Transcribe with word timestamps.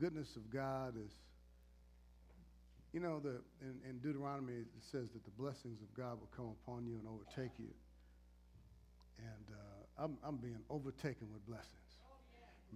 goodness 0.00 0.36
of 0.36 0.50
God 0.50 0.94
is, 0.96 1.12
you 2.92 3.00
know, 3.00 3.20
the, 3.20 3.40
in, 3.60 3.76
in 3.88 3.98
Deuteronomy 3.98 4.52
it 4.54 4.84
says 4.90 5.10
that 5.12 5.24
the 5.24 5.34
blessings 5.36 5.80
of 5.80 5.92
God 5.96 6.18
will 6.20 6.30
come 6.36 6.54
upon 6.62 6.86
you 6.86 6.96
and 6.96 7.06
overtake 7.08 7.52
you. 7.58 7.72
And 9.18 9.46
uh, 9.52 10.04
I'm, 10.04 10.18
I'm 10.24 10.36
being 10.36 10.60
overtaken 10.70 11.28
with 11.32 11.44
blessings. 11.46 11.72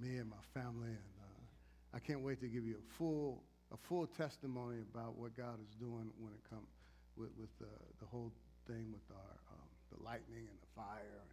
Me 0.00 0.16
and 0.16 0.30
my 0.30 0.44
family, 0.54 0.88
and 0.88 1.12
uh, 1.20 1.96
I 1.96 1.98
can't 1.98 2.22
wait 2.22 2.40
to 2.40 2.48
give 2.48 2.64
you 2.64 2.76
a 2.76 2.86
full, 2.96 3.42
a 3.72 3.76
full 3.76 4.06
testimony 4.06 4.78
about 4.80 5.16
what 5.16 5.36
God 5.36 5.58
is 5.60 5.74
doing 5.76 6.08
when 6.18 6.32
it 6.32 6.40
comes 6.48 6.68
with, 7.16 7.30
with 7.38 7.50
the, 7.58 7.72
the 7.98 8.06
whole 8.06 8.32
thing 8.66 8.86
with 8.92 9.04
our, 9.10 9.34
um, 9.52 9.68
the 9.92 10.02
lightning 10.02 10.46
and 10.48 10.58
the 10.62 10.70
fire 10.74 11.20
and 11.20 11.30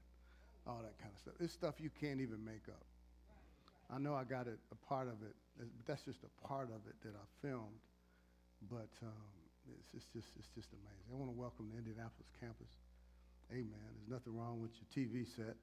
all 0.65 0.81
that 0.83 0.97
kind 0.99 1.11
of 1.13 1.19
stuff. 1.19 1.33
It's 1.39 1.53
stuff 1.53 1.75
you 1.79 1.89
can't 2.01 2.19
even 2.19 2.43
make 2.43 2.67
up. 2.67 2.83
I 3.89 3.99
know 3.99 4.15
I 4.15 4.23
got 4.23 4.47
it, 4.47 4.59
a 4.71 4.79
part 4.87 5.07
of 5.07 5.21
it, 5.23 5.35
that's 5.85 6.03
just 6.03 6.19
a 6.23 6.31
part 6.47 6.69
of 6.69 6.81
it 6.87 6.95
that 7.03 7.15
I 7.15 7.25
filmed. 7.41 7.81
But 8.69 8.89
um, 9.03 9.29
it's, 9.69 9.93
it's, 9.93 10.09
just, 10.13 10.33
it's 10.37 10.49
just 10.55 10.69
amazing. 10.73 11.05
I 11.11 11.15
want 11.15 11.29
to 11.29 11.37
welcome 11.37 11.69
the 11.69 11.77
Indianapolis 11.77 12.29
campus. 12.39 12.69
Amen. 13.51 13.89
There's 13.95 14.11
nothing 14.11 14.35
wrong 14.35 14.59
with 14.59 14.71
your 14.75 14.89
TV 14.91 15.23
set. 15.23 15.55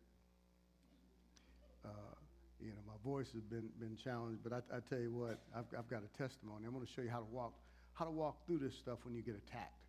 Uh, 1.85 2.17
you 2.63 2.71
know, 2.71 2.83
my 2.87 2.97
voice 3.05 3.29
has 3.35 3.43
been, 3.43 3.69
been 3.79 3.97
challenged, 3.99 4.41
but 4.43 4.53
I, 4.53 4.61
I 4.73 4.81
tell 4.89 5.01
you 5.01 5.13
what, 5.13 5.43
I've, 5.53 5.69
I've 5.77 5.91
got 5.91 6.01
a 6.01 6.11
testimony. 6.17 6.65
I'm 6.65 6.73
going 6.73 6.87
to 6.87 6.93
show 6.93 7.03
you 7.03 7.11
how 7.11 7.21
to 7.21 7.31
walk, 7.31 7.53
how 7.93 8.07
to 8.07 8.15
walk 8.15 8.47
through 8.47 8.59
this 8.59 8.75
stuff 8.75 9.05
when 9.05 9.15
you 9.15 9.21
get 9.21 9.37
attacked. 9.37 9.85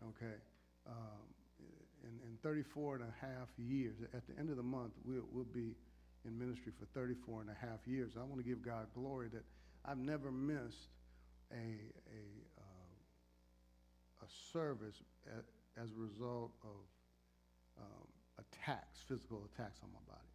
Amen. 0.00 0.14
Okay. 0.16 0.36
Um, 0.86 1.28
in, 2.04 2.14
in 2.24 2.38
34 2.42 2.96
and 2.96 3.04
a 3.04 3.14
half 3.20 3.48
years, 3.58 3.96
at 4.14 4.26
the 4.26 4.38
end 4.38 4.48
of 4.48 4.56
the 4.56 4.62
month, 4.62 4.92
we'll, 5.04 5.26
we'll 5.32 5.50
be 5.52 5.74
in 6.28 6.38
ministry 6.38 6.72
for 6.78 6.86
34 6.98 7.42
and 7.42 7.50
a 7.50 7.56
half 7.66 7.80
years. 7.86 8.12
I 8.16 8.22
want 8.22 8.36
to 8.36 8.48
give 8.48 8.62
God 8.62 8.86
glory 8.94 9.28
that 9.32 9.44
I've 9.84 9.98
never 9.98 10.30
missed 10.30 10.92
a, 11.50 11.56
a, 11.56 12.22
uh, 12.60 14.22
a 14.22 14.28
service 14.52 15.02
as 15.80 15.90
a 15.90 15.96
result 15.96 16.52
of 16.62 17.80
um, 17.80 18.06
attacks, 18.38 19.00
physical 19.08 19.48
attacks 19.52 19.80
on 19.82 19.88
my 19.92 20.04
body. 20.06 20.28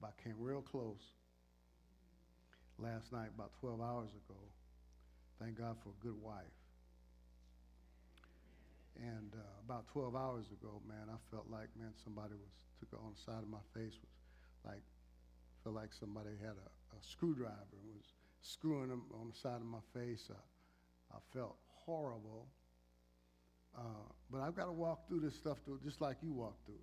But 0.00 0.12
I 0.14 0.22
came 0.22 0.36
real 0.38 0.62
close 0.62 1.02
last 2.78 3.12
night, 3.12 3.28
about 3.34 3.52
12 3.60 3.80
hours 3.80 4.10
ago. 4.10 4.38
Thank 5.40 5.58
God 5.58 5.76
for 5.82 5.90
a 5.90 5.98
good 6.00 6.20
wife. 6.22 6.54
And 8.96 9.34
uh, 9.34 9.42
about 9.66 9.88
12 9.88 10.14
hours 10.14 10.46
ago, 10.52 10.80
man, 10.86 11.10
I 11.10 11.18
felt 11.30 11.50
like, 11.50 11.68
man, 11.76 11.90
somebody 12.04 12.34
was 12.34 12.54
took 12.78 12.98
on 13.00 13.14
the 13.14 13.20
side 13.20 13.42
of 13.42 13.48
my 13.50 13.62
face 13.72 13.94
was 13.98 14.14
like, 14.64 14.82
felt 15.62 15.74
like 15.74 15.92
somebody 15.92 16.30
had 16.40 16.56
a, 16.56 16.96
a 16.96 17.00
screwdriver 17.00 17.54
and 17.72 17.94
was 17.96 18.12
screwing 18.42 18.88
them 18.88 19.02
on 19.20 19.30
the 19.30 19.36
side 19.36 19.56
of 19.56 19.66
my 19.66 19.82
face. 19.94 20.30
I, 20.30 21.16
I 21.16 21.18
felt 21.32 21.56
horrible. 21.68 22.46
Uh, 23.76 23.80
but 24.30 24.40
I've 24.40 24.54
got 24.54 24.66
to 24.66 24.72
walk 24.72 25.08
through 25.08 25.20
this 25.20 25.34
stuff 25.34 25.58
just 25.84 26.00
like 26.00 26.16
you 26.22 26.32
walk 26.32 26.54
through 26.64 26.74
it. 26.74 26.80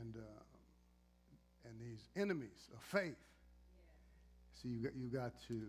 And, 0.00 0.16
uh, 0.16 1.68
and 1.68 1.80
these 1.80 2.08
enemies 2.16 2.70
of 2.74 2.82
faith. 2.82 3.16
See, 4.62 4.68
you 4.68 4.82
got, 4.82 4.96
you 4.96 5.08
got 5.08 5.32
to 5.48 5.60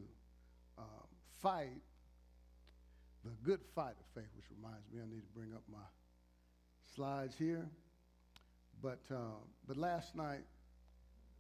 um, 0.78 1.08
fight 1.42 1.82
the 3.24 3.32
good 3.44 3.60
fight 3.74 3.96
of 4.00 4.06
faith, 4.14 4.30
which 4.36 4.46
reminds 4.56 4.86
me 4.92 5.00
I 5.02 5.10
need 5.10 5.22
to 5.22 5.34
bring 5.34 5.54
up 5.54 5.64
my 5.72 5.88
slides 6.96 7.36
here. 7.38 7.68
But, 8.82 9.00
uh, 9.12 9.40
but 9.68 9.78
last 9.78 10.16
night, 10.16 10.44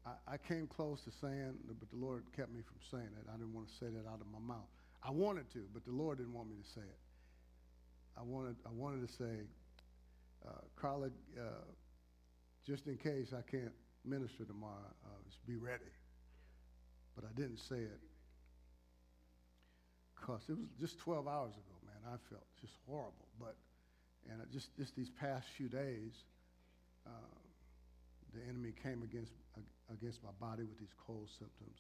I, 0.06 0.34
I, 0.34 0.38
came 0.38 0.68
close 0.68 1.02
to 1.02 1.12
saying, 1.12 1.54
but 1.68 1.90
the 1.90 1.96
Lord 1.96 2.24
kept 2.36 2.52
me 2.52 2.62
from 2.62 2.78
saying 2.92 3.12
it. 3.20 3.26
I 3.30 3.38
didn't 3.38 3.54
want 3.54 3.68
to 3.68 3.74
say 3.74 3.88
that 3.88 4.08
out 4.08 4.22
of 4.22 4.28
my 4.32 4.40
mouth. 4.40 4.68
I 5.04 5.12
wanted 5.12 5.52
to, 5.54 5.64
but 5.74 5.86
the 5.86 5.92
Lord 5.92 6.18
didn't 6.18 6.34
want 6.34 6.50
me 6.50 6.56
to 6.62 6.70
say 6.70 6.82
it. 6.82 7.00
I 8.18 8.24
wanted, 8.24 8.56
I 8.66 8.72
wanted 8.72 9.08
to 9.08 9.14
say, 9.14 9.46
uh, 10.48 10.52
Carla, 10.76 11.08
uh, 11.08 11.42
just 12.66 12.88
in 12.88 12.98
case 12.98 13.34
I 13.34 13.42
can't 13.50 13.74
minister 14.06 14.46
tomorrow, 14.46 14.94
uh, 15.06 15.18
just 15.28 15.46
be 15.46 15.56
ready. 15.56 15.92
But 17.16 17.26
I 17.26 17.34
didn't 17.40 17.60
say 17.60 17.78
it 17.78 18.00
because 20.16 20.42
it 20.50 20.58
was 20.58 20.68
just 20.80 20.98
12 21.00 21.28
hours 21.28 21.54
ago, 21.54 21.76
man. 21.86 22.14
I 22.14 22.18
felt 22.30 22.46
just 22.60 22.74
horrible. 22.88 23.28
But, 23.40 23.56
and 24.30 24.42
just, 24.52 24.76
just 24.78 24.96
these 24.96 25.10
past 25.10 25.48
few 25.56 25.68
days, 25.68 26.24
uh, 27.06 27.10
the 28.34 28.42
enemy 28.50 28.74
came 28.84 29.04
against, 29.04 29.34
against 29.92 30.24
my 30.24 30.32
body 30.40 30.64
with 30.64 30.80
these 30.80 30.94
cold 31.06 31.30
symptoms. 31.30 31.80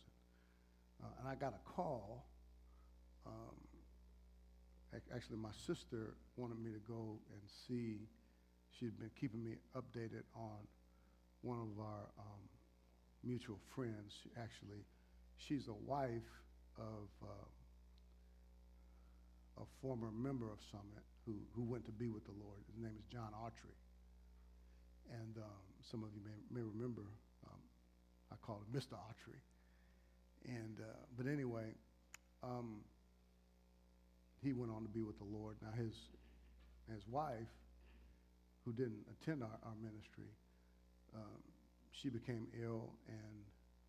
Uh, 1.03 1.07
and 1.19 1.27
I 1.27 1.35
got 1.35 1.53
a 1.53 1.69
call. 1.69 2.25
Um, 3.25 3.55
actually, 5.13 5.37
my 5.37 5.51
sister 5.65 6.15
wanted 6.37 6.59
me 6.59 6.71
to 6.71 6.79
go 6.87 7.19
and 7.31 7.41
see. 7.67 8.07
She'd 8.79 8.97
been 8.97 9.11
keeping 9.19 9.43
me 9.43 9.55
updated 9.75 10.23
on 10.35 10.67
one 11.41 11.59
of 11.59 11.79
our 11.79 12.09
um, 12.19 12.49
mutual 13.23 13.59
friends. 13.73 14.13
She 14.23 14.29
actually, 14.37 14.83
she's 15.37 15.67
a 15.67 15.73
wife 15.73 16.43
of 16.77 17.07
uh, 17.23 17.47
a 19.61 19.65
former 19.81 20.11
member 20.11 20.51
of 20.51 20.59
Summit 20.71 21.03
who, 21.25 21.33
who 21.55 21.63
went 21.63 21.85
to 21.85 21.91
be 21.91 22.09
with 22.09 22.25
the 22.25 22.35
Lord. 22.43 22.59
His 22.67 22.81
name 22.81 22.93
is 22.99 23.05
John 23.11 23.31
Autry. 23.43 23.75
And 25.13 25.37
um, 25.37 25.65
some 25.91 26.03
of 26.03 26.09
you 26.13 26.21
may, 26.23 26.37
may 26.49 26.65
remember, 26.65 27.03
um, 27.45 27.61
I 28.31 28.35
called 28.45 28.61
him 28.65 28.79
Mr. 28.79 28.97
Autry. 28.97 29.39
And, 30.47 30.79
uh, 30.79 31.05
but 31.17 31.27
anyway, 31.27 31.73
um, 32.43 32.81
he 34.41 34.53
went 34.53 34.71
on 34.71 34.83
to 34.83 34.89
be 34.89 35.01
with 35.01 35.17
the 35.17 35.25
Lord. 35.25 35.57
Now, 35.61 35.73
his, 35.77 35.93
his 36.91 37.01
wife, 37.07 37.49
who 38.65 38.73
didn't 38.73 39.05
attend 39.13 39.43
our, 39.43 39.57
our 39.63 39.77
ministry, 39.81 40.29
um, 41.15 41.41
she 41.91 42.09
became 42.09 42.47
ill, 42.61 42.93
and 43.07 43.45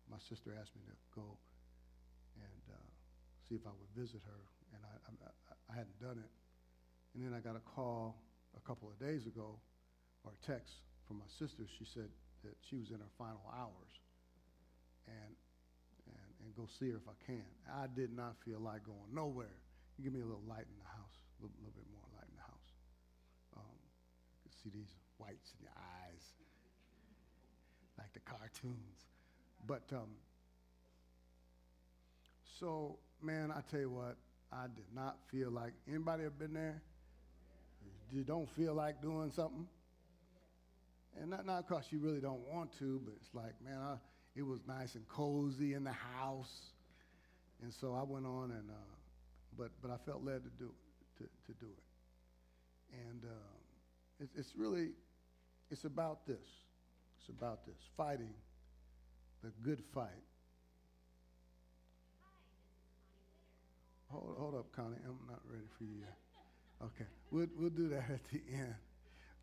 my 0.09 0.17
sister 0.29 0.53
asked 0.59 0.73
me 0.75 0.81
to 0.87 0.95
go 1.13 1.37
and 2.37 2.63
uh, 2.71 2.89
see 3.49 3.55
if 3.55 3.65
I 3.65 3.73
would 3.73 3.91
visit 3.97 4.21
her. 4.25 4.41
And 4.73 4.81
I, 4.85 4.93
I, 5.09 5.73
I 5.73 5.77
hadn't 5.77 5.99
done 5.99 6.17
it. 6.23 6.31
And 7.13 7.25
then 7.25 7.33
I 7.33 7.41
got 7.41 7.55
a 7.55 7.63
call 7.75 8.21
a 8.55 8.61
couple 8.67 8.89
of 8.89 8.97
days 8.99 9.25
ago, 9.25 9.59
or 10.23 10.31
a 10.31 10.45
text 10.45 10.73
from 11.07 11.17
my 11.23 11.29
sister. 11.39 11.63
She 11.79 11.85
said 11.85 12.11
that 12.43 12.55
she 12.69 12.75
was 12.75 12.91
in 12.91 12.99
her 12.99 13.13
final 13.17 13.47
hours 13.49 13.91
and, 15.07 15.33
and, 16.11 16.29
and 16.43 16.49
go 16.55 16.67
see 16.67 16.91
her 16.91 16.99
if 16.99 17.07
I 17.07 17.17
can. 17.25 17.47
I 17.71 17.87
did 17.87 18.11
not 18.15 18.35
feel 18.43 18.59
like 18.59 18.83
going 18.83 19.09
nowhere. 19.13 19.55
You 19.97 20.03
give 20.03 20.13
me 20.13 20.21
a 20.21 20.27
little 20.27 20.45
light 20.47 20.67
in 20.67 20.77
the 20.77 20.91
house, 20.91 21.17
a 21.39 21.47
little, 21.47 21.57
little 21.63 21.73
bit 21.73 21.87
more 21.89 22.05
light 22.13 22.27
in 22.29 22.35
the 22.35 22.45
house. 22.45 22.69
Um, 23.55 23.77
you 24.43 24.51
can 24.51 24.53
see 24.61 24.69
these 24.69 24.93
whites 25.17 25.55
in 25.57 25.65
your 25.65 25.77
eyes, 25.79 26.23
like 27.97 28.13
the 28.13 28.21
cartoons. 28.21 29.07
But 29.65 29.89
um, 29.91 30.13
so, 32.59 32.99
man, 33.21 33.51
I 33.51 33.61
tell 33.71 33.79
you 33.79 33.89
what, 33.89 34.17
I 34.51 34.67
did 34.67 34.85
not 34.93 35.17
feel 35.31 35.51
like 35.51 35.73
anybody 35.87 36.23
have 36.23 36.37
been 36.37 36.53
there. 36.53 36.81
You 38.11 38.23
don't 38.23 38.49
feel 38.55 38.73
like 38.73 39.01
doing 39.01 39.31
something, 39.35 39.67
and 41.21 41.29
not 41.29 41.45
not 41.45 41.67
because 41.67 41.85
you 41.91 41.99
really 41.99 42.19
don't 42.19 42.41
want 42.47 42.77
to, 42.79 43.01
but 43.03 43.13
it's 43.15 43.33
like, 43.33 43.53
man, 43.63 43.79
I, 43.79 43.95
it 44.35 44.45
was 44.45 44.59
nice 44.67 44.95
and 44.95 45.07
cozy 45.07 45.73
in 45.73 45.83
the 45.83 45.91
house, 45.91 46.71
and 47.61 47.73
so 47.73 47.93
I 47.93 48.03
went 48.03 48.25
on 48.25 48.51
and, 48.51 48.69
uh, 48.69 48.95
but 49.57 49.71
but 49.81 49.91
I 49.91 49.97
felt 50.05 50.23
led 50.23 50.43
to 50.43 50.49
do 50.57 50.71
to 51.17 51.23
to 51.23 51.59
do 51.59 51.67
it, 51.67 52.97
and 53.09 53.23
it's, 54.19 54.33
it's 54.35 54.55
really, 54.55 54.89
it's 55.69 55.85
about 55.85 56.25
this, 56.25 56.47
it's 57.19 57.29
about 57.29 57.65
this 57.65 57.77
fighting 57.95 58.33
the 59.43 59.51
good 59.63 59.83
fight 59.93 60.23
Hold, 64.11 64.35
hold 64.37 64.55
up, 64.55 64.71
Connie. 64.71 64.97
I'm 65.05 65.27
not 65.27 65.41
ready 65.49 65.65
for 65.77 65.83
you 65.83 65.99
yet. 65.99 66.17
Okay, 66.81 67.09
we'll, 67.31 67.47
we'll 67.57 67.69
do 67.69 67.89
that 67.89 68.05
at 68.13 68.23
the 68.31 68.41
end. 68.53 68.75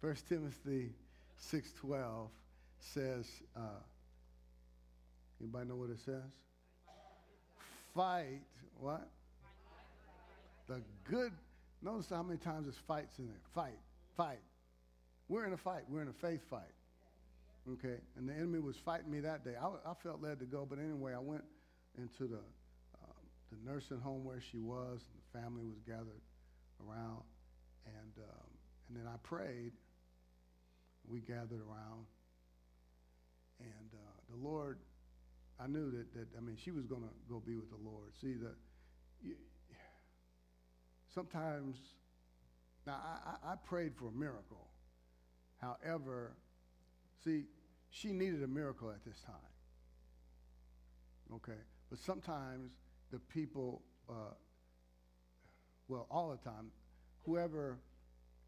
First 0.00 0.28
Timothy 0.28 0.92
6.12 1.52 2.28
says, 2.78 3.26
uh, 3.56 3.60
anybody 5.40 5.68
know 5.68 5.76
what 5.76 5.90
it 5.90 5.98
says? 6.04 6.22
Fight, 7.94 8.40
what? 8.78 9.08
The 10.66 10.82
good, 11.04 11.32
notice 11.82 12.08
how 12.10 12.22
many 12.22 12.38
times 12.38 12.64
there's 12.66 12.76
fights 12.76 13.18
in 13.18 13.26
there. 13.26 13.36
Fight, 13.54 13.78
fight. 14.16 14.40
We're 15.28 15.46
in 15.46 15.52
a 15.52 15.56
fight. 15.56 15.82
We're 15.88 16.02
in 16.02 16.08
a 16.08 16.12
faith 16.12 16.42
fight. 16.48 16.62
Okay, 17.72 17.96
and 18.16 18.28
the 18.28 18.34
enemy 18.34 18.58
was 18.58 18.76
fighting 18.76 19.10
me 19.10 19.20
that 19.20 19.44
day. 19.44 19.54
I, 19.60 19.90
I 19.90 19.94
felt 19.94 20.20
led 20.20 20.38
to 20.40 20.44
go, 20.44 20.66
but 20.68 20.78
anyway, 20.78 21.14
I 21.14 21.18
went 21.18 21.44
into 21.96 22.26
the 22.26 22.40
the 23.54 23.70
nursing 23.70 24.00
home 24.00 24.24
where 24.24 24.40
she 24.40 24.58
was, 24.58 25.00
and 25.10 25.20
the 25.20 25.38
family 25.38 25.64
was 25.64 25.78
gathered 25.86 26.22
around. 26.86 27.22
And, 27.86 28.12
um, 28.18 28.48
and 28.88 28.96
then 28.96 29.06
I 29.06 29.16
prayed. 29.22 29.72
We 31.08 31.20
gathered 31.20 31.60
around. 31.60 32.06
And 33.60 33.90
uh, 33.92 34.34
the 34.34 34.48
Lord 34.48 34.78
I 35.60 35.66
knew 35.66 35.90
that, 35.92 36.12
that 36.14 36.26
I 36.36 36.40
mean, 36.40 36.56
she 36.56 36.70
was 36.70 36.84
going 36.86 37.02
to 37.02 37.08
go 37.28 37.40
be 37.44 37.56
with 37.56 37.70
the 37.70 37.88
Lord. 37.88 38.10
See, 38.20 38.34
the, 38.34 38.50
you, 39.22 39.34
sometimes, 41.14 41.76
now 42.86 43.00
I, 43.44 43.52
I 43.52 43.54
prayed 43.56 43.92
for 43.96 44.08
a 44.08 44.12
miracle. 44.12 44.68
However, 45.60 46.32
see, 47.24 47.44
she 47.90 48.12
needed 48.12 48.42
a 48.42 48.48
miracle 48.48 48.90
at 48.90 49.04
this 49.04 49.20
time. 49.20 49.34
Okay? 51.36 51.60
But 51.88 51.98
sometimes 52.00 52.72
the 53.12 53.20
people, 53.20 53.82
uh, 54.08 54.34
well, 55.88 56.06
all 56.10 56.30
the 56.30 56.50
time, 56.50 56.70
whoever 57.24 57.78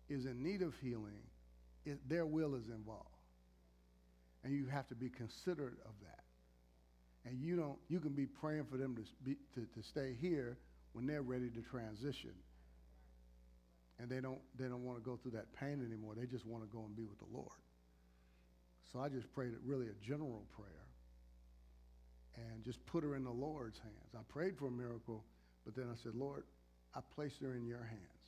is 0.09 0.27
in 0.27 0.43
need 0.43 0.63
of 0.63 0.75
healing, 0.83 1.23
it, 1.87 2.09
their 2.09 2.27
will 2.27 2.55
is 2.55 2.69
involved. 2.69 3.09
And 4.45 4.53
you 4.53 4.67
have 4.67 4.87
to 4.89 4.95
be 4.95 5.09
considerate 5.09 5.79
of 5.85 5.93
that. 6.03 6.25
And 7.25 7.41
you 7.41 7.57
don't, 7.57 7.79
you 7.89 7.99
can 7.99 8.13
be 8.13 8.27
praying 8.27 8.67
for 8.71 8.77
them 8.77 8.95
to, 8.97 9.03
be, 9.25 9.37
to, 9.55 9.67
to 9.75 9.83
stay 9.83 10.17
here 10.21 10.59
when 10.93 11.07
they're 11.07 11.23
ready 11.23 11.49
to 11.51 11.61
transition. 11.63 12.33
And 13.99 14.11
they 14.11 14.21
don't, 14.21 14.39
they 14.59 14.67
don't 14.67 14.85
want 14.85 14.99
to 14.99 15.05
go 15.05 15.17
through 15.17 15.33
that 15.33 15.53
pain 15.59 15.83
anymore. 15.85 16.15
They 16.15 16.27
just 16.27 16.47
want 16.47 16.63
to 16.63 16.69
go 16.69 16.85
and 16.85 16.95
be 16.95 17.05
with 17.05 17.19
the 17.19 17.33
Lord. 17.33 17.49
So 18.93 19.01
I 19.01 19.09
just 19.09 19.33
prayed 19.33 19.53
really 19.65 19.87
a 19.87 20.07
general 20.07 20.45
prayer 20.55 20.87
and 22.37 22.63
just 22.65 22.85
put 22.87 23.03
her 23.03 23.17
in 23.17 23.25
the 23.25 23.31
Lord's 23.31 23.79
hands. 23.79 24.15
I 24.15 24.21
prayed 24.29 24.57
for 24.59 24.67
a 24.69 24.71
miracle, 24.71 25.25
but 25.65 25.75
then 25.75 25.87
I 25.91 25.97
said, 26.03 26.15
Lord, 26.15 26.45
I 26.95 27.01
place 27.15 27.33
her 27.41 27.55
in 27.55 27.67
your 27.67 27.83
hands. 27.83 28.27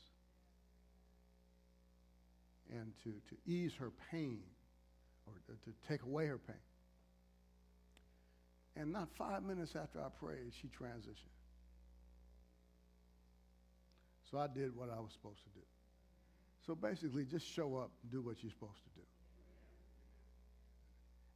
And 2.70 2.93
to, 3.05 3.11
to 3.11 3.50
ease 3.50 3.73
her 3.79 3.91
pain 4.11 4.41
or 5.26 5.32
to, 5.47 5.73
take 5.88 6.03
away 6.03 6.26
her 6.26 6.38
pain. 6.38 6.56
And 8.76 8.93
not 8.93 9.09
five 9.17 9.43
minutes 9.43 9.75
after 9.75 10.00
I 10.00 10.09
prayed, 10.09 10.53
she 10.61 10.69
transitioned. 10.69 11.35
So 14.31 14.38
I 14.38 14.47
did 14.47 14.76
what 14.76 14.91
I 14.91 15.00
was 15.00 15.12
supposed 15.12 15.43
to 15.44 15.50
do. 15.59 15.65
So 16.67 16.75
basically, 16.75 17.25
just 17.25 17.47
show 17.47 17.76
up 17.76 17.91
do 18.12 18.20
what 18.20 18.43
you're 18.43 18.53
supposed 18.53 18.82
to 18.85 19.00
do. 19.00 19.06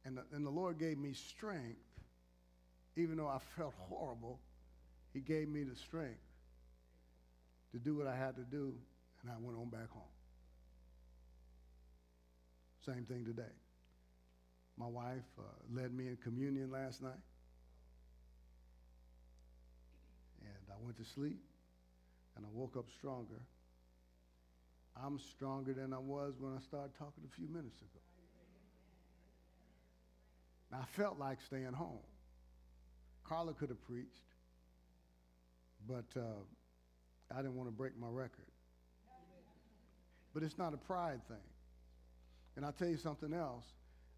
And 0.05 0.17
the, 0.17 0.23
and 0.35 0.45
the 0.45 0.51
Lord 0.51 0.77
gave 0.77 0.97
me 0.97 1.13
strength, 1.13 1.79
even 2.95 3.17
though 3.17 3.27
I 3.27 3.39
felt 3.57 3.73
horrible, 3.89 4.39
He 5.13 5.21
gave 5.21 5.49
me 5.49 5.63
the 5.63 5.75
strength 5.75 6.19
to 7.71 7.79
do 7.79 7.95
what 7.95 8.05
I 8.05 8.15
had 8.15 8.35
to 8.35 8.43
do, 8.43 8.75
and 9.21 9.31
I 9.31 9.35
went 9.39 9.57
on 9.57 9.69
back 9.69 9.89
home. 9.89 10.03
Same 12.85 13.05
thing 13.05 13.23
today. 13.25 13.53
My 14.77 14.87
wife 14.87 15.23
uh, 15.39 15.43
led 15.73 15.93
me 15.93 16.07
in 16.07 16.17
communion 16.17 16.71
last 16.71 17.01
night. 17.01 17.11
And 20.41 20.69
I 20.69 20.83
went 20.83 20.97
to 20.97 21.05
sleep, 21.05 21.39
and 22.35 22.45
I 22.45 22.49
woke 22.51 22.75
up 22.75 22.85
stronger. 22.97 23.39
I'm 25.01 25.17
stronger 25.17 25.73
than 25.73 25.93
I 25.93 25.97
was 25.97 26.33
when 26.39 26.53
I 26.55 26.59
started 26.59 26.91
talking 26.97 27.23
a 27.25 27.35
few 27.35 27.47
minutes 27.47 27.79
ago. 27.79 27.99
I 30.73 30.85
felt 30.97 31.19
like 31.19 31.39
staying 31.41 31.73
home. 31.73 31.99
Carla 33.23 33.53
could 33.53 33.69
have 33.69 33.81
preached, 33.83 34.25
but 35.87 36.05
uh, 36.17 36.41
I 37.31 37.37
didn't 37.37 37.55
want 37.55 37.69
to 37.69 37.75
break 37.75 37.97
my 37.97 38.07
record. 38.09 38.51
But 40.33 40.43
it's 40.43 40.57
not 40.57 40.73
a 40.73 40.77
pride 40.77 41.21
thing. 41.27 41.37
And 42.55 42.65
I'll 42.65 42.71
tell 42.71 42.87
you 42.87 42.97
something 42.97 43.33
else. 43.33 43.65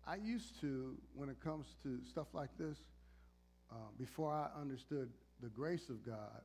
I 0.06 0.16
used 0.16 0.60
to, 0.62 0.98
when 1.14 1.30
it 1.30 1.40
comes 1.44 1.66
to 1.84 2.00
stuff 2.10 2.28
like 2.34 2.50
this, 2.60 2.78
uh, 3.72 3.76
before 3.98 4.32
I 4.32 4.50
understood 4.60 5.10
the 5.42 5.50
grace 5.50 5.90
of 5.90 6.06
God, 6.06 6.42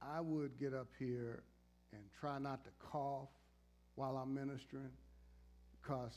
I 0.00 0.20
would 0.20 0.58
get 0.58 0.74
up 0.74 0.88
here 0.98 1.44
and 1.92 2.02
try 2.18 2.38
not 2.38 2.64
to 2.64 2.70
cough 2.78 3.28
while 3.94 4.16
I'm 4.16 4.34
ministering 4.34 4.90
because 5.80 6.16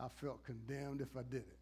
I 0.00 0.08
felt 0.20 0.44
condemned 0.44 1.00
if 1.00 1.16
I 1.16 1.22
did 1.22 1.42
it. 1.42 1.58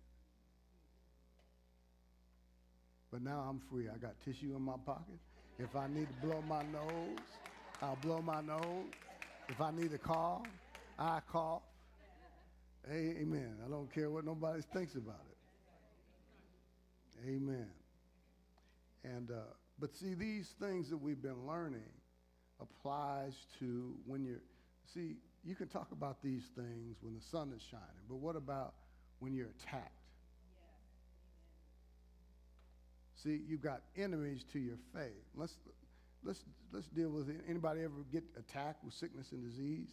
But 3.11 3.23
now 3.23 3.47
I'm 3.49 3.61
free. 3.71 3.89
I 3.89 3.99
got 3.99 4.13
tissue 4.25 4.55
in 4.55 4.63
my 4.63 4.77
pocket. 4.85 5.19
If 5.59 5.75
I 5.75 5.89
need 5.89 6.07
to 6.09 6.27
blow 6.27 6.43
my 6.47 6.63
nose, 6.63 7.19
I'll 7.83 7.99
blow 8.03 8.21
my 8.23 8.41
nose. 8.41 8.87
If 9.49 9.61
I 9.61 9.71
need 9.71 9.91
to 9.91 9.99
cough, 9.99 10.47
I 10.99 11.21
cough. 11.31 11.63
Amen. 12.91 13.57
I 13.65 13.71
don't 13.71 13.93
care 13.93 14.11
what 14.11 14.25
nobody 14.25 14.63
thinks 14.73 14.95
about 14.95 15.21
it. 15.31 15.37
Amen. 17.29 17.69
And 19.05 19.31
uh, 19.31 19.41
but 19.79 19.95
see, 19.95 20.15
these 20.15 20.55
things 20.61 20.89
that 20.91 20.97
we've 20.97 21.21
been 21.21 21.47
learning 21.47 21.91
applies 22.61 23.35
to 23.59 23.95
when 24.07 24.25
you're. 24.25 24.41
See, 24.93 25.17
you 25.45 25.55
can 25.55 25.69
talk 25.69 25.93
about 25.93 26.23
these 26.23 26.45
things 26.57 26.97
when 27.03 27.15
the 27.15 27.21
sun 27.21 27.53
is 27.55 27.63
shining, 27.63 27.85
but 28.09 28.17
what 28.17 28.37
about 28.37 28.75
when 29.21 29.35
you're 29.35 29.51
attacked? 29.61 29.93
See, 33.23 33.41
you've 33.49 33.63
got 33.63 33.83
enemies 33.97 34.45
to 34.53 34.59
your 34.59 34.77
faith. 34.95 35.25
Let's, 35.35 35.55
let's, 36.23 36.45
let's 36.73 36.87
deal 36.89 37.11
with 37.11 37.29
it. 37.29 37.41
Anybody 37.49 37.83
ever 37.83 38.05
get 38.13 38.23
attacked 38.39 38.85
with 38.85 38.95
sickness 38.95 39.33
and 39.33 39.43
disease? 39.43 39.91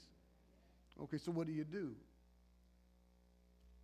Okay, 1.01 1.17
so 1.17 1.31
what 1.31 1.47
do 1.47 1.53
you 1.53 1.63
do? 1.63 1.95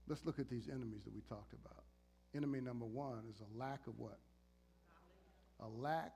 Let's 0.07 0.25
look 0.25 0.39
at 0.39 0.49
these 0.49 0.67
enemies 0.67 1.03
that 1.05 1.13
we 1.13 1.21
talked 1.21 1.53
about. 1.53 1.83
Enemy 2.35 2.61
number 2.61 2.85
one 2.85 3.23
is 3.29 3.41
a 3.41 3.59
lack 3.59 3.87
of 3.87 3.97
what? 3.97 4.19
A 5.59 5.67
lack 5.67 6.13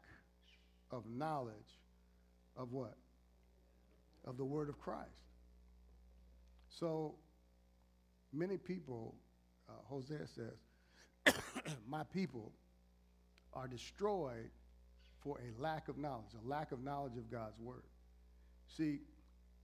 of 0.91 1.03
knowledge 1.07 1.53
of 2.57 2.71
what? 2.71 2.95
Of 4.25 4.37
the 4.37 4.45
word 4.45 4.69
of 4.69 4.79
Christ. 4.79 5.09
So 6.69 7.15
many 8.33 8.57
people, 8.57 9.15
uh, 9.69 9.73
Hosea 9.85 10.27
says, 10.27 11.33
my 11.87 12.03
people 12.03 12.51
are 13.53 13.67
destroyed 13.67 14.49
for 15.21 15.39
a 15.39 15.61
lack 15.61 15.87
of 15.87 15.97
knowledge, 15.97 16.33
a 16.43 16.47
lack 16.47 16.71
of 16.71 16.83
knowledge 16.83 17.17
of 17.17 17.31
God's 17.31 17.59
word. 17.59 17.83
See, 18.67 18.99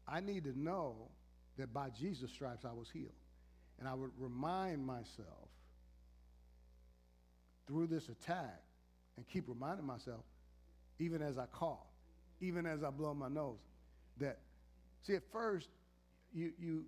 I 0.08 0.20
need 0.20 0.44
to 0.46 0.58
know 0.58 1.10
that 1.58 1.74
by 1.74 1.90
Jesus' 1.90 2.32
stripes 2.32 2.66
I 2.66 2.74
was 2.74 2.90
healed. 2.90 3.12
And 3.82 3.90
I 3.90 3.96
would 3.96 4.12
remind 4.20 4.86
myself 4.86 5.50
through 7.66 7.88
this 7.88 8.10
attack 8.10 8.62
and 9.18 9.28
keep 9.28 9.46
reminding 9.48 9.88
myself, 9.88 10.22
even 11.00 11.24
as 11.24 11.40
I 11.40 11.48
cough, 11.48 11.88
even 12.42 12.68
as 12.68 12.84
I 12.84 12.92
blow 12.92 13.16
my 13.16 13.28
nose, 13.28 13.58
that, 14.20 14.38
see, 15.02 15.16
at 15.16 15.24
first, 15.32 15.70
you, 16.32 16.54
you, 16.60 16.86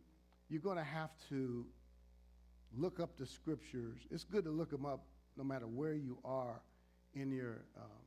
you're 0.52 0.62
going 0.62 0.78
to 0.78 0.84
have 0.84 1.10
to 1.30 1.66
look 2.78 3.00
up 3.00 3.18
the 3.18 3.26
scriptures. 3.26 3.98
It's 4.12 4.24
good 4.24 4.44
to 4.44 4.52
look 4.52 4.70
them 4.70 4.86
up 4.86 5.04
no 5.36 5.44
matter 5.44 5.66
where 5.66 5.96
you 5.96 6.20
are 6.24 6.62
in 7.16 7.32
your, 7.32 7.66
um, 7.76 8.06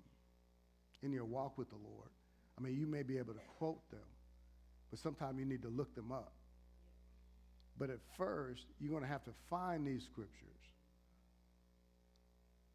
in 1.02 1.10
your 1.10 1.24
walk 1.24 1.58
with 1.58 1.70
the 1.70 1.76
Lord. 1.76 2.10
I 2.56 2.62
mean, 2.62 2.78
you 2.78 2.86
may 2.86 3.02
be 3.02 3.18
able 3.18 3.34
to 3.34 3.40
quote 3.58 3.90
them, 3.90 4.06
but 4.90 5.00
sometimes 5.00 5.40
you 5.40 5.44
need 5.44 5.62
to 5.62 5.70
look 5.70 5.92
them 5.96 6.12
up. 6.12 6.34
But 7.78 7.90
at 7.90 7.98
first, 8.16 8.62
you're 8.80 8.90
going 8.90 9.02
to 9.02 9.08
have 9.08 9.24
to 9.24 9.32
find 9.50 9.86
these 9.86 10.04
scriptures 10.04 10.46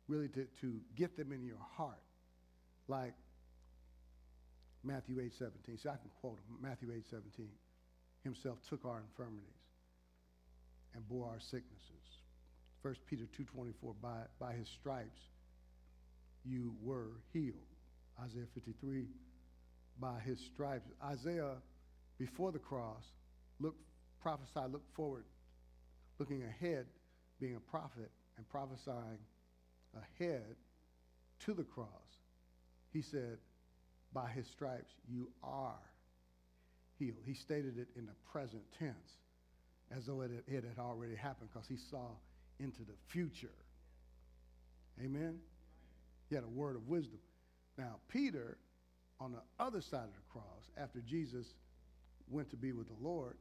really 0.08 0.28
to, 0.30 0.46
to 0.62 0.80
get 0.96 1.18
them 1.18 1.32
in 1.32 1.44
your 1.44 1.58
heart. 1.76 2.04
Like 2.88 3.14
Matthew 4.84 5.20
8 5.22 5.32
17. 5.38 5.78
See, 5.78 5.90
I 5.90 5.94
can 5.94 6.10
quote 6.20 6.38
him. 6.38 6.58
Matthew 6.62 6.90
8 6.94 7.04
17. 7.10 7.48
Himself 8.24 8.58
took 8.70 8.86
our 8.86 9.00
infirmities 9.00 9.50
and 10.94 11.08
bore 11.08 11.28
our 11.28 11.40
sicknesses. 11.40 12.22
1 12.82 12.96
Peter 13.08 13.26
2.24, 13.40 13.94
by, 14.02 14.10
by 14.40 14.54
his 14.54 14.68
stripes 14.68 15.20
you 16.44 16.74
were 16.82 17.22
healed. 17.32 17.56
Isaiah 18.24 18.48
53, 18.54 19.06
by 20.00 20.20
his 20.26 20.40
stripes. 20.54 20.90
Isaiah, 21.04 21.58
before 22.18 22.52
the 22.52 22.60
cross, 22.60 23.04
looked, 23.60 23.80
prophesied, 24.22 24.72
looked 24.72 24.94
forward, 24.96 25.24
looking 26.20 26.44
ahead, 26.44 26.86
being 27.40 27.56
a 27.56 27.60
prophet, 27.60 28.12
and 28.38 28.48
prophesying 28.50 29.20
ahead 29.96 30.56
to 31.46 31.54
the 31.54 31.64
cross. 31.64 31.88
He 32.92 33.02
said, 33.02 33.38
by 34.14 34.30
his 34.30 34.48
stripes 34.48 34.94
you 35.10 35.30
are 35.44 35.80
healed. 37.00 37.24
He 37.26 37.34
stated 37.34 37.78
it 37.78 37.88
in 37.96 38.06
the 38.06 38.16
present 38.32 38.64
tense 38.78 39.20
as 39.96 40.06
though 40.06 40.22
it, 40.22 40.32
it 40.48 40.64
had 40.64 40.80
already 40.80 41.16
happened 41.16 41.50
because 41.54 41.68
he 41.68 41.78
saw 41.78 42.08
into 42.60 42.82
the 42.84 42.94
future. 43.08 43.52
Amen? 45.04 45.40
He 46.30 46.36
had 46.36 46.44
a 46.44 46.50
word 46.50 46.76
of 46.76 46.88
wisdom. 46.88 47.20
Now, 47.78 47.96
Peter, 48.08 48.58
on 49.20 49.32
the 49.32 49.42
other 49.64 49.82
side 49.82 50.04
of 50.04 50.14
the 50.14 50.32
cross, 50.32 50.72
after 50.78 51.00
Jesus 51.00 51.48
went 52.30 52.50
to 52.52 52.56
be 52.56 52.72
with 52.72 52.88
the 52.88 53.08
Lord, 53.08 53.36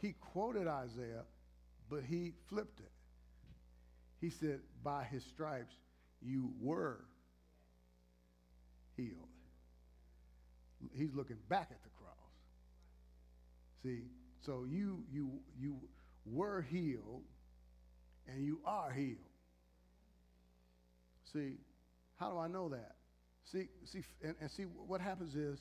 he 0.00 0.14
quoted 0.32 0.66
Isaiah, 0.66 1.24
but 1.90 2.02
he 2.04 2.32
flipped 2.48 2.80
it. 2.80 2.90
He 4.20 4.30
said, 4.30 4.60
By 4.82 5.04
his 5.04 5.24
stripes 5.24 5.74
you 6.20 6.50
were 6.60 7.04
healed. 8.96 9.28
He's 10.96 11.14
looking 11.14 11.38
back 11.48 11.68
at 11.70 11.82
the 11.82 11.90
cross. 11.90 12.14
See, 13.82 14.02
so 14.44 14.64
you 14.68 15.04
you 15.10 15.40
you 15.58 15.76
were 16.24 16.62
healed 16.62 17.22
and 18.26 18.44
you 18.44 18.60
are 18.64 18.92
healed. 18.92 19.18
See, 21.32 21.54
how 22.16 22.30
do 22.30 22.38
I 22.38 22.48
know 22.48 22.68
that? 22.68 22.96
See, 23.44 23.68
see, 23.84 24.02
and, 24.22 24.34
and 24.40 24.50
see 24.50 24.62
what 24.62 25.00
happens 25.00 25.34
is 25.34 25.58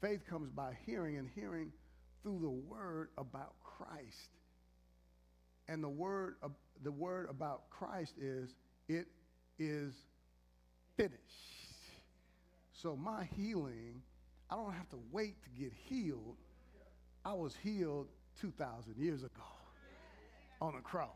faith 0.00 0.20
comes 0.28 0.50
by 0.50 0.76
hearing 0.86 1.16
and 1.16 1.28
hearing 1.34 1.72
through 2.24 2.40
the 2.40 2.50
word 2.50 3.10
about 3.16 3.52
Christ. 3.62 4.30
And 5.68 5.84
the 5.84 5.88
word, 5.88 6.34
the 6.82 6.90
word 6.90 7.28
about 7.30 7.70
Christ 7.70 8.14
is, 8.20 8.54
it 8.88 9.06
is 9.58 9.94
finished. 10.96 11.20
So 12.72 12.96
my 12.96 13.28
healing, 13.36 14.02
I 14.50 14.56
don't 14.56 14.72
have 14.72 14.88
to 14.90 14.98
wait 15.12 15.36
to 15.44 15.50
get 15.50 15.72
healed. 15.88 16.36
I 17.24 17.34
was 17.34 17.54
healed 17.62 18.08
2,000 18.40 18.96
years 18.96 19.22
ago 19.22 19.42
on 20.60 20.74
a 20.74 20.80
cross. 20.80 21.08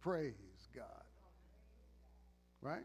Praise 0.00 0.34
God. 0.74 0.84
Right? 2.60 2.84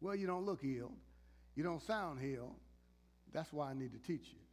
Well, 0.00 0.14
you 0.14 0.26
don't 0.26 0.44
look 0.44 0.60
healed. 0.60 0.92
You 1.54 1.62
don't 1.62 1.82
sound 1.82 2.20
healed. 2.20 2.54
That's 3.32 3.52
why 3.52 3.70
I 3.70 3.74
need 3.74 3.92
to 3.92 3.98
teach 3.98 4.26
you. 4.32 4.45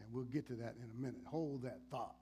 And 0.00 0.12
we'll 0.12 0.24
get 0.24 0.46
to 0.48 0.54
that 0.54 0.74
in 0.78 0.90
a 0.90 1.00
minute. 1.00 1.20
Hold 1.26 1.62
that 1.62 1.78
thought. 1.90 2.16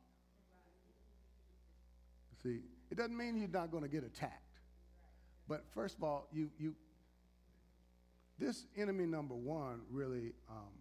See, 2.43 2.61
it 2.91 2.97
doesn't 2.97 3.17
mean 3.17 3.37
you're 3.37 3.49
not 3.49 3.71
going 3.71 3.83
to 3.83 3.89
get 3.89 4.05
attacked. 4.05 4.43
But 5.49 5.65
first 5.75 5.97
of 5.97 6.05
all, 6.05 6.29
you, 6.33 6.51
you 6.59 6.75
this 8.39 8.67
enemy 8.77 9.07
number 9.07 9.35
one 9.35 9.81
really 9.91 10.33
um, 10.49 10.73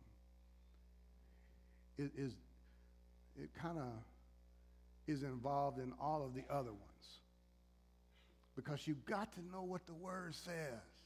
is, 1.97 2.11
is 2.15 2.33
it 3.41 3.49
kind 3.59 3.77
of 3.77 3.87
is 5.07 5.23
involved 5.23 5.79
in 5.79 5.93
all 5.99 6.23
of 6.23 6.35
the 6.35 6.43
other 6.53 6.71
ones 6.71 7.21
because 8.55 8.87
you've 8.87 9.05
got 9.05 9.31
to 9.33 9.39
know 9.51 9.63
what 9.63 9.85
the 9.87 9.93
word 9.93 10.35
says. 10.35 10.96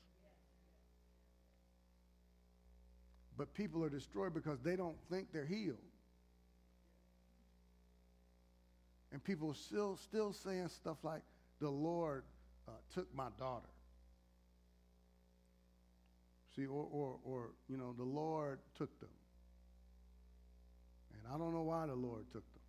But 3.37 3.53
people 3.53 3.83
are 3.83 3.89
destroyed 3.89 4.33
because 4.33 4.59
they 4.59 4.75
don't 4.75 4.97
think 5.09 5.27
they're 5.33 5.45
healed. 5.45 5.77
And 9.11 9.23
people 9.23 9.53
still 9.53 9.97
still 9.97 10.31
saying 10.33 10.69
stuff 10.69 10.97
like, 11.03 11.21
the 11.59 11.69
Lord 11.69 12.23
uh, 12.67 12.71
took 12.93 13.13
my 13.15 13.27
daughter. 13.37 13.67
See, 16.55 16.65
or, 16.65 16.87
or, 16.91 17.17
or, 17.23 17.49
you 17.69 17.77
know, 17.77 17.93
the 17.97 18.03
Lord 18.03 18.59
took 18.77 18.99
them. 18.99 19.09
And 21.13 21.33
I 21.33 21.37
don't 21.37 21.53
know 21.53 21.61
why 21.61 21.85
the 21.85 21.93
Lord 21.95 22.25
took 22.31 22.43
them. 22.53 22.61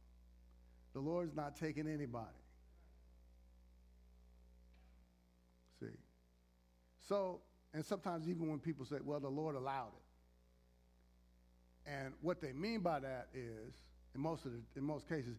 The 0.93 1.01
Lord's 1.01 1.35
not 1.35 1.57
taking 1.57 1.89
anybody. 1.89 2.29
See? 5.81 5.87
So, 7.09 7.41
and 7.75 7.85
sometimes 7.85 8.29
even 8.29 8.49
when 8.49 8.59
people 8.59 8.85
say, 8.85 8.97
well, 9.03 9.21
the 9.21 9.29
Lord 9.29 9.57
allowed 9.57 9.89
it. 9.89 10.12
And 11.87 12.13
what 12.21 12.41
they 12.41 12.53
mean 12.53 12.81
by 12.81 13.01
that 13.01 13.29
is, 13.35 13.75
in 14.15 14.21
most, 14.21 14.45
of 14.45 14.53
the, 14.53 14.61
in 14.77 14.85
most 14.85 15.09
cases, 15.09 15.37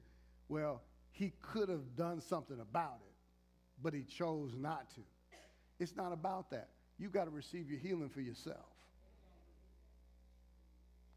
well, 0.50 0.82
he 1.12 1.32
could 1.42 1.70
have 1.70 1.96
done 1.96 2.22
something 2.22 2.60
about 2.60 3.00
it, 3.08 3.14
but 3.82 3.94
he 3.94 4.04
chose 4.04 4.52
not 4.58 4.90
to. 4.96 5.02
It's 5.80 5.96
not 5.96 6.12
about 6.12 6.50
that. 6.52 6.70
You 6.98 7.10
got 7.10 7.26
to 7.26 7.32
receive 7.32 7.70
your 7.70 7.80
healing 7.80 8.10
for 8.10 8.22
yourself. 8.22 8.66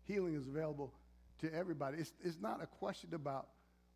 Healing 0.04 0.34
is 0.34 0.46
available 0.46 0.92
to 1.40 1.52
everybody. 1.52 1.98
It's, 1.98 2.12
it's 2.22 2.38
not 2.40 2.62
a 2.62 2.66
question 2.66 3.10
about 3.14 3.48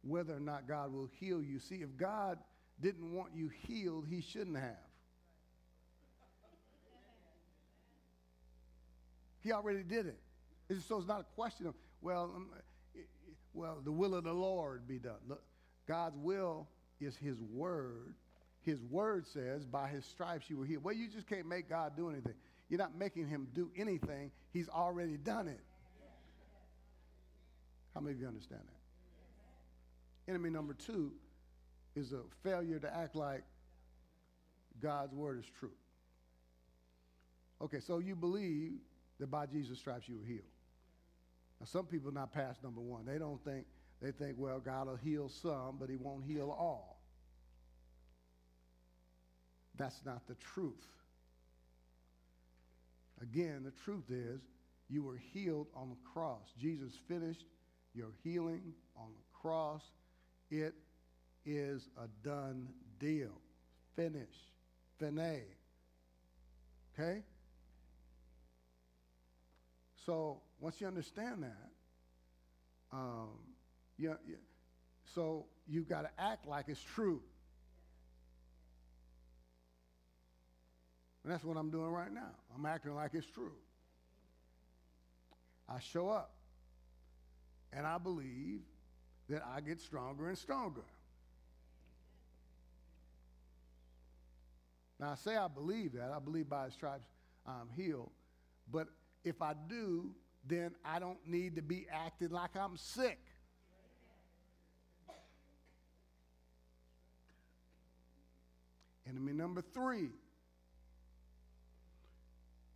whether 0.02 0.34
or 0.34 0.40
not 0.40 0.66
God 0.66 0.92
will 0.92 1.08
heal 1.18 1.42
you. 1.42 1.58
See, 1.58 1.76
if 1.76 1.96
God 1.96 2.38
didn't 2.80 3.12
want 3.12 3.32
you 3.34 3.49
healed, 3.49 4.06
he 4.08 4.20
shouldn't 4.20 4.56
have. 4.56 4.76
He 9.42 9.52
already 9.52 9.82
did 9.82 10.06
it. 10.06 10.18
It's, 10.71 10.87
so 10.87 10.99
it's 10.99 11.09
not 11.09 11.21
a 11.21 11.35
question 11.35 11.67
of, 11.67 11.75
well, 12.00 12.33
um, 12.35 12.49
well, 13.53 13.79
the 13.85 13.93
will 13.93 14.15
of 14.15 14.25
the 14.25 14.33
Lord 14.33 14.87
be 14.87 14.99
done. 14.99 15.19
Look, 15.29 15.43
God's 15.87 16.17
will 16.17 16.69
is 17.00 17.17
his 17.17 17.37
word. 17.43 18.15
His 18.62 18.81
word 18.85 19.27
says, 19.27 19.67
by 19.67 19.89
his 19.89 20.05
stripes 20.05 20.49
you 20.49 20.57
were 20.57 20.65
healed. 20.65 20.85
Well, 20.85 20.95
you 20.95 21.09
just 21.09 21.27
can't 21.27 21.47
make 21.47 21.69
God 21.69 21.97
do 21.97 22.09
anything. 22.09 22.35
You're 22.69 22.79
not 22.79 22.97
making 22.97 23.27
him 23.27 23.49
do 23.53 23.71
anything. 23.77 24.31
He's 24.53 24.69
already 24.69 25.17
done 25.17 25.49
it. 25.49 25.61
How 27.95 28.00
many 28.00 28.15
of 28.15 28.21
you 28.21 28.29
understand 28.29 28.61
that? 28.61 30.31
Enemy 30.31 30.50
number 30.50 30.75
two 30.75 31.11
is 31.97 32.12
a 32.12 32.21
failure 32.45 32.79
to 32.79 32.97
act 32.97 33.17
like 33.17 33.43
God's 34.81 35.12
word 35.12 35.41
is 35.41 35.47
true. 35.59 35.73
Okay, 37.61 37.81
so 37.81 37.99
you 37.99 38.15
believe 38.15 38.75
that 39.19 39.31
by 39.31 39.47
Jesus' 39.47 39.79
stripes 39.79 40.09
you 40.09 40.19
were 40.19 40.25
healed. 40.25 40.50
Now, 41.61 41.67
some 41.67 41.87
people 41.87 42.11
not 42.11 42.33
past 42.33 42.62
number 42.62 42.81
one. 42.81 43.05
They 43.05 43.19
don't 43.19 43.43
think 43.45 43.67
they 44.00 44.12
think, 44.12 44.37
well, 44.38 44.61
God 44.61 44.87
will 44.87 44.97
heal 44.97 45.29
some, 45.29 45.76
but 45.79 45.90
he 45.90 45.97
won't 45.97 46.25
heal 46.25 46.50
all. 46.50 47.02
That's 49.76 50.00
not 50.05 50.26
the 50.26 50.35
truth. 50.35 50.87
Again, 53.23 53.62
the 53.64 53.73
truth 53.85 54.11
is 54.11 54.40
you 54.88 55.02
were 55.02 55.19
healed 55.33 55.67
on 55.75 55.90
the 55.90 56.11
cross. 56.12 56.52
Jesus 56.59 56.95
finished 57.07 57.45
your 57.95 58.12
healing 58.25 58.73
on 58.97 59.09
the 59.14 59.38
cross. 59.38 59.83
It 60.50 60.75
is 61.45 61.88
a 61.99 62.09
done 62.26 62.69
deal. 62.99 63.33
Finish. 63.97 64.29
Fine. 64.99 65.43
Okay? 66.99 67.23
So 70.07 70.40
once 70.61 70.81
you 70.81 70.87
understand 70.87 71.43
that, 71.43 71.71
um. 72.93 73.29
So 75.14 75.45
you've 75.69 75.88
got 75.88 76.02
to 76.02 76.11
act 76.19 76.47
like 76.47 76.67
it's 76.69 76.83
true. 76.83 77.21
And 81.23 81.33
that's 81.33 81.45
what 81.45 81.57
I'm 81.57 81.71
doing 81.71 81.90
right 81.90 82.12
now. 82.12 82.31
I'm 82.55 82.64
acting 82.64 82.95
like 82.95 83.11
it's 83.12 83.26
true. 83.26 83.52
I 85.69 85.79
show 85.81 86.09
up. 86.09 86.33
And 87.73 87.87
I 87.87 87.99
believe 87.99 88.61
that 89.29 89.43
I 89.55 89.61
get 89.61 89.81
stronger 89.81 90.29
and 90.29 90.38
stronger. 90.38 90.85
Now, 94.99 95.11
I 95.11 95.14
say 95.17 95.37
I 95.37 95.49
believe 95.49 95.93
that. 95.93 96.11
I 96.14 96.19
believe 96.19 96.49
by 96.49 96.64
his 96.64 96.75
stripes 96.75 97.07
I'm 97.47 97.69
healed. 97.76 98.11
But 98.73 98.88
if 99.25 99.43
I 99.43 99.52
do, 99.69 100.14
then 100.47 100.73
I 100.85 100.99
don't 100.99 101.18
need 101.26 101.56
to 101.56 101.62
be 101.62 101.87
acting 101.92 102.30
like 102.30 102.56
I'm 102.56 102.76
sick. 102.76 103.18
Enemy 109.09 109.32
number 109.32 109.61
three 109.61 110.11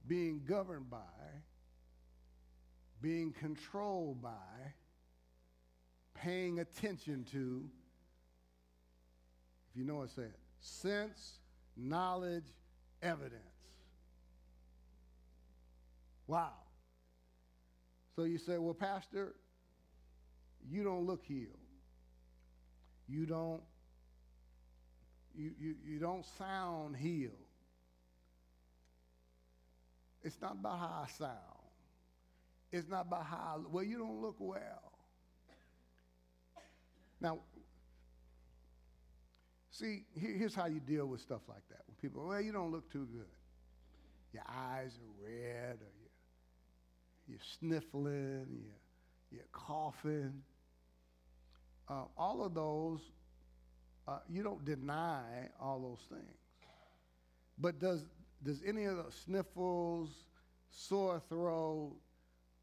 being 0.07 0.43
governed 0.47 0.91
by, 0.91 0.99
being 3.01 3.33
controlled 3.33 4.21
by, 4.21 4.31
paying 6.15 6.59
attention 6.59 7.25
to, 7.33 7.69
if 9.71 9.79
you 9.79 9.85
know 9.85 9.97
what 9.97 10.09
I 10.11 10.15
said, 10.15 10.35
sense, 10.61 11.39
knowledge, 11.77 12.45
evidence. 13.03 13.43
Wow. 16.27 16.53
So 18.15 18.25
you 18.25 18.39
say, 18.39 18.59
well, 18.59 18.75
Pastor, 18.75 19.35
you 20.71 20.85
don't 20.85 21.07
look 21.07 21.23
healed. 21.25 21.59
You 23.09 23.27
don't 23.27 23.63
you, 25.37 25.51
you, 25.61 25.75
you 25.85 25.99
don't 25.99 26.25
sound 26.39 26.97
healed. 26.97 27.33
It's 30.23 30.41
not 30.41 30.53
about 30.53 30.79
how 30.79 31.05
I 31.05 31.09
sound. 31.19 31.31
It's 32.73 32.89
not 32.89 33.07
about 33.07 33.27
how, 33.27 33.37
I, 33.37 33.61
well, 33.71 33.85
you 33.85 33.99
don't 33.99 34.23
look 34.23 34.37
well. 34.39 34.93
Now, 37.21 37.39
see, 39.71 40.05
here's 40.15 40.55
how 40.55 40.67
you 40.67 40.81
deal 40.81 41.07
with 41.07 41.21
stuff 41.21 41.43
like 41.49 41.69
that. 41.69 41.83
When 41.87 41.97
people, 42.01 42.29
well, 42.29 42.41
you 42.41 42.53
don't 42.53 42.71
look 42.71 42.91
too 42.91 43.07
good. 43.13 43.27
Your 44.33 44.45
eyes 44.49 44.99
are 44.99 45.27
red, 45.29 45.79
or 45.81 46.04
you're, 47.27 47.39
sniffling, 47.59 48.47
you're, 48.51 48.81
you're 49.31 49.49
coughing. 49.53 50.43
Uh, 51.89 52.05
all 52.17 52.45
of 52.45 52.55
those 52.55 53.01
uh, 54.07 54.19
you 54.29 54.43
don't 54.43 54.65
deny 54.65 55.23
all 55.61 55.81
those 55.81 56.19
things. 56.19 56.39
But 57.59 57.79
does, 57.79 58.05
does 58.43 58.61
any 58.67 58.85
of 58.85 58.97
the 58.97 59.11
sniffles, 59.11 60.11
sore 60.71 61.23
throat, 61.29 61.97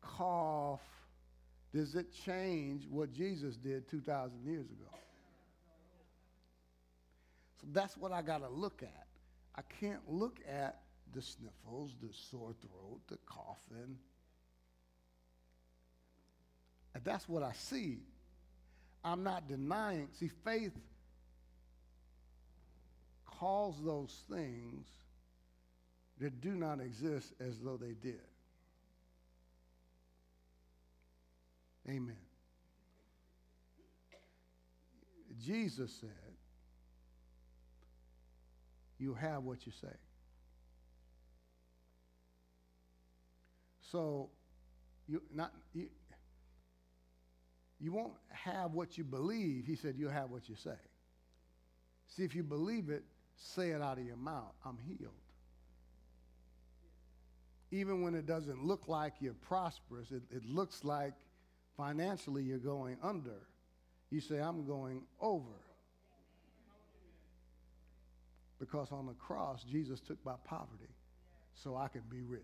cough, 0.01 0.82
does 1.74 1.96
it 1.96 2.13
change 2.25 2.88
what 2.89 3.12
Jesus 3.13 3.56
did 3.56 3.89
2,000 3.89 4.44
years 4.46 4.65
ago? 4.65 4.89
So 7.62 7.68
that's 7.72 7.98
what 7.98 8.12
I 8.12 8.22
got 8.22 8.39
to 8.39 8.50
look 8.50 8.84
at. 8.84 9.08
I 9.56 9.62
can't 9.80 10.01
look 10.08 10.39
at 10.48 10.82
the 11.13 11.22
sniffles, 11.22 11.96
the 12.01 12.10
sore 12.12 12.53
throat, 12.62 13.00
the 13.08 13.18
coughing. 13.25 13.98
And 16.93 17.03
that's 17.03 17.27
what 17.27 17.43
I 17.43 17.53
see. 17.53 18.00
I'm 19.03 19.24
not 19.24 19.48
denying. 19.48 20.10
See, 20.19 20.29
faith 20.43 20.74
calls 23.25 23.75
those 23.83 24.15
things 24.29 24.86
that 26.19 26.41
do 26.41 26.51
not 26.51 26.79
exist 26.79 27.33
as 27.39 27.57
though 27.60 27.77
they 27.77 27.93
did. 27.93 28.21
Amen. 31.89 32.15
Jesus 35.43 35.91
said, 36.00 36.10
You 39.00 39.15
have 39.15 39.43
what 39.43 39.65
you 39.65 39.71
say. 39.81 39.95
So, 43.91 44.29
you 45.07 45.24
not 45.33 45.51
you, 45.74 45.88
you 47.82 47.92
won't 47.92 48.14
have 48.30 48.74
what 48.74 48.98
you 48.98 49.04
believe. 49.04 49.66
He 49.66 49.76
said, 49.76 49.96
You'll 49.98 50.12
have 50.12 50.30
what 50.30 50.48
you 50.48 50.56
say. 50.56 50.78
See, 52.08 52.24
if 52.24 52.36
you 52.36 52.44
believe 52.44 52.90
it, 52.90 53.04
say 53.36 53.72
it 53.72 53.82
out 53.82 53.98
of 53.98 54.06
your 54.06 54.18
mouth 54.18 54.54
I'm 54.66 54.78
healed. 54.88 55.12
Even 57.72 58.02
when 58.02 58.16
it 58.16 58.28
doesn't 58.28 58.64
look 58.64 58.88
like 58.88 59.14
you're 59.20 59.34
prosperous, 59.34 60.12
it, 60.12 60.22
it 60.30 60.46
looks 60.46 60.84
like 60.84 61.14
financially 61.78 62.44
you're 62.44 62.58
going 62.58 62.98
under. 63.02 63.48
You 64.10 64.20
say, 64.20 64.40
I'm 64.40 64.68
going 64.68 65.04
over. 65.22 65.46
Because 68.60 68.92
on 68.92 69.08
the 69.08 69.14
cross, 69.14 69.64
Jesus 69.64 70.02
took 70.02 70.24
my 70.26 70.36
poverty 70.44 70.94
so 71.56 71.78
I 71.78 71.88
can 71.88 72.04
be 72.10 72.22
rich, 72.22 72.42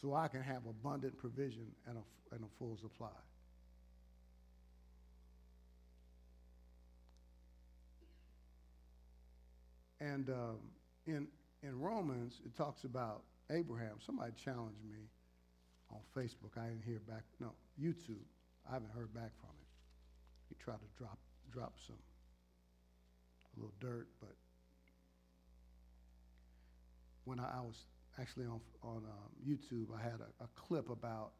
so 0.00 0.14
I 0.14 0.28
can 0.28 0.42
have 0.42 0.62
abundant 0.68 1.18
provision 1.18 1.66
and 1.86 1.98
a, 1.98 2.34
and 2.34 2.42
a 2.42 2.48
full 2.58 2.78
supply. 2.80 3.08
And 10.04 10.28
um, 10.28 10.58
in, 11.06 11.26
in 11.62 11.80
Romans, 11.80 12.40
it 12.44 12.54
talks 12.56 12.84
about 12.84 13.22
Abraham. 13.50 13.96
Somebody 14.04 14.32
challenged 14.44 14.84
me 14.84 15.08
on 15.90 16.00
Facebook. 16.16 16.60
I 16.60 16.66
didn't 16.68 16.84
hear 16.84 17.00
back. 17.08 17.22
No, 17.40 17.52
YouTube. 17.80 18.24
I 18.68 18.74
haven't 18.74 18.90
heard 18.94 19.14
back 19.14 19.30
from 19.40 19.50
him. 19.50 19.68
He 20.48 20.56
tried 20.62 20.80
to 20.80 20.98
drop 20.98 21.18
drop 21.52 21.74
some 21.86 21.96
a 23.56 23.60
little 23.60 23.74
dirt, 23.80 24.08
but 24.20 24.34
when 27.24 27.38
I, 27.38 27.58
I 27.58 27.60
was 27.60 27.76
actually 28.20 28.46
on 28.46 28.60
on 28.82 29.04
um, 29.04 29.30
YouTube, 29.46 29.86
I 29.96 30.02
had 30.02 30.20
a, 30.20 30.44
a 30.44 30.48
clip 30.54 30.90
about 30.90 31.32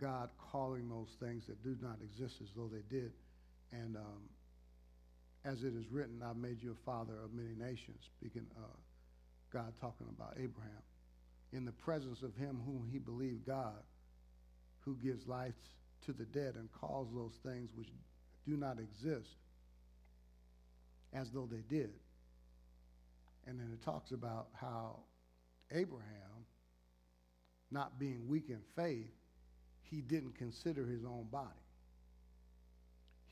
God 0.00 0.30
calling 0.38 0.88
those 0.88 1.16
things 1.20 1.46
that 1.46 1.62
do 1.62 1.76
not 1.82 1.98
exist 2.02 2.36
as 2.42 2.48
though 2.56 2.70
they 2.72 2.82
did, 2.88 3.12
and 3.72 3.96
um, 3.96 4.22
as 5.44 5.62
it 5.62 5.74
is 5.74 5.90
written, 5.90 6.22
I've 6.24 6.36
made 6.36 6.62
you 6.62 6.72
a 6.72 6.84
father 6.84 7.14
of 7.22 7.32
many 7.32 7.54
nations. 7.54 7.98
Speaking, 8.18 8.46
uh, 8.56 8.76
God 9.52 9.72
talking 9.80 10.06
about 10.08 10.34
Abraham, 10.36 10.82
in 11.52 11.64
the 11.64 11.72
presence 11.72 12.22
of 12.22 12.34
him 12.34 12.60
whom 12.64 12.88
he 12.90 12.98
believed 12.98 13.46
God, 13.46 13.82
who 14.80 14.96
gives 14.96 15.26
life 15.26 15.54
to 16.06 16.12
the 16.12 16.24
dead 16.24 16.54
and 16.56 16.68
calls 16.72 17.08
those 17.14 17.34
things 17.44 17.70
which 17.74 17.88
do 18.46 18.56
not 18.56 18.78
exist 18.78 19.36
as 21.12 21.30
though 21.30 21.48
they 21.50 21.62
did. 21.68 21.90
And 23.46 23.58
then 23.58 23.70
it 23.72 23.84
talks 23.84 24.12
about 24.12 24.48
how 24.54 25.00
Abraham, 25.70 26.46
not 27.70 27.98
being 27.98 28.26
weak 28.28 28.48
in 28.48 28.60
faith, 28.74 29.12
he 29.82 30.00
didn't 30.00 30.36
consider 30.36 30.86
his 30.86 31.04
own 31.04 31.28
body. 31.30 31.48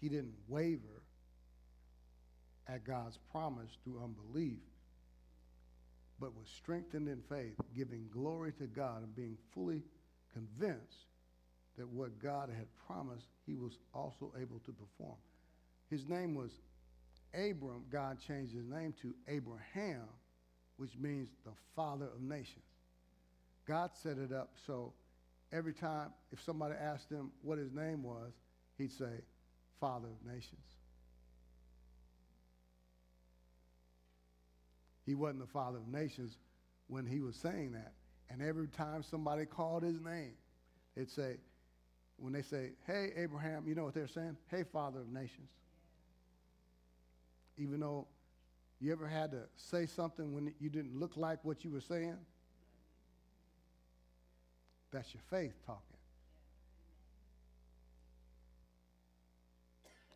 He 0.00 0.08
didn't 0.08 0.34
waver 0.48 1.01
at 2.68 2.85
God's 2.85 3.18
promise 3.31 3.70
through 3.83 4.03
unbelief, 4.03 4.61
but 6.20 6.37
was 6.37 6.48
strengthened 6.48 7.09
in 7.09 7.20
faith, 7.29 7.57
giving 7.75 8.09
glory 8.12 8.53
to 8.53 8.66
God 8.66 9.03
and 9.03 9.14
being 9.14 9.37
fully 9.53 9.83
convinced 10.33 11.07
that 11.77 11.88
what 11.88 12.22
God 12.22 12.48
had 12.48 12.66
promised, 12.87 13.27
he 13.46 13.55
was 13.55 13.79
also 13.94 14.33
able 14.40 14.61
to 14.61 14.72
perform. 14.72 15.16
His 15.90 16.09
name 16.09 16.35
was 16.35 16.51
Abram. 17.35 17.85
God 17.90 18.18
changed 18.20 18.55
his 18.55 18.66
name 18.66 18.94
to 19.03 19.14
Abraham, 19.29 20.09
which 20.77 20.96
means 20.98 21.31
the 21.44 21.53
father 21.75 22.07
of 22.07 22.20
nations. 22.20 22.64
God 23.66 23.90
set 23.94 24.18
it 24.18 24.33
up 24.33 24.51
so 24.66 24.92
every 25.53 25.72
time 25.72 26.12
if 26.33 26.42
somebody 26.42 26.75
asked 26.75 27.11
him 27.11 27.31
what 27.42 27.59
his 27.59 27.72
name 27.72 28.03
was, 28.03 28.33
he'd 28.79 28.92
say, 28.92 29.22
Father 29.81 30.09
of 30.09 30.33
Nations. 30.33 30.81
He 35.04 35.14
wasn't 35.14 35.40
the 35.40 35.46
Father 35.46 35.78
of 35.78 35.88
Nations 35.88 36.38
when 36.86 37.06
he 37.06 37.20
was 37.20 37.36
saying 37.36 37.72
that. 37.72 37.92
And 38.30 38.40
every 38.40 38.68
time 38.68 39.02
somebody 39.02 39.44
called 39.44 39.82
his 39.82 40.00
name, 40.00 40.32
they'd 40.96 41.10
say, 41.10 41.36
when 42.16 42.32
they 42.32 42.42
say, 42.42 42.70
hey, 42.86 43.10
Abraham, 43.16 43.64
you 43.66 43.74
know 43.74 43.84
what 43.84 43.94
they're 43.94 44.06
saying? 44.06 44.36
Hey, 44.48 44.62
Father 44.62 45.00
of 45.00 45.08
Nations. 45.08 45.50
Even 47.58 47.80
though 47.80 48.06
you 48.80 48.92
ever 48.92 49.06
had 49.06 49.30
to 49.32 49.42
say 49.56 49.86
something 49.86 50.32
when 50.32 50.52
you 50.60 50.70
didn't 50.70 50.98
look 50.98 51.16
like 51.16 51.44
what 51.44 51.64
you 51.64 51.70
were 51.70 51.80
saying? 51.80 52.16
That's 54.92 55.12
your 55.14 55.22
faith 55.30 55.54
talking. 55.66 55.82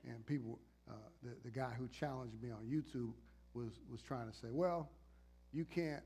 And 0.09 0.25
people, 0.27 0.59
uh, 0.89 0.93
the, 1.23 1.31
the 1.45 1.51
guy 1.51 1.71
who 1.79 1.89
challenged 1.89 2.41
me 2.43 2.51
on 2.51 2.65
YouTube 2.65 3.13
was, 3.57 3.73
was 3.91 4.03
trying 4.03 4.31
to 4.31 4.37
say, 4.37 4.49
well, 4.51 4.91
you 5.53 5.65
can't, 5.65 6.03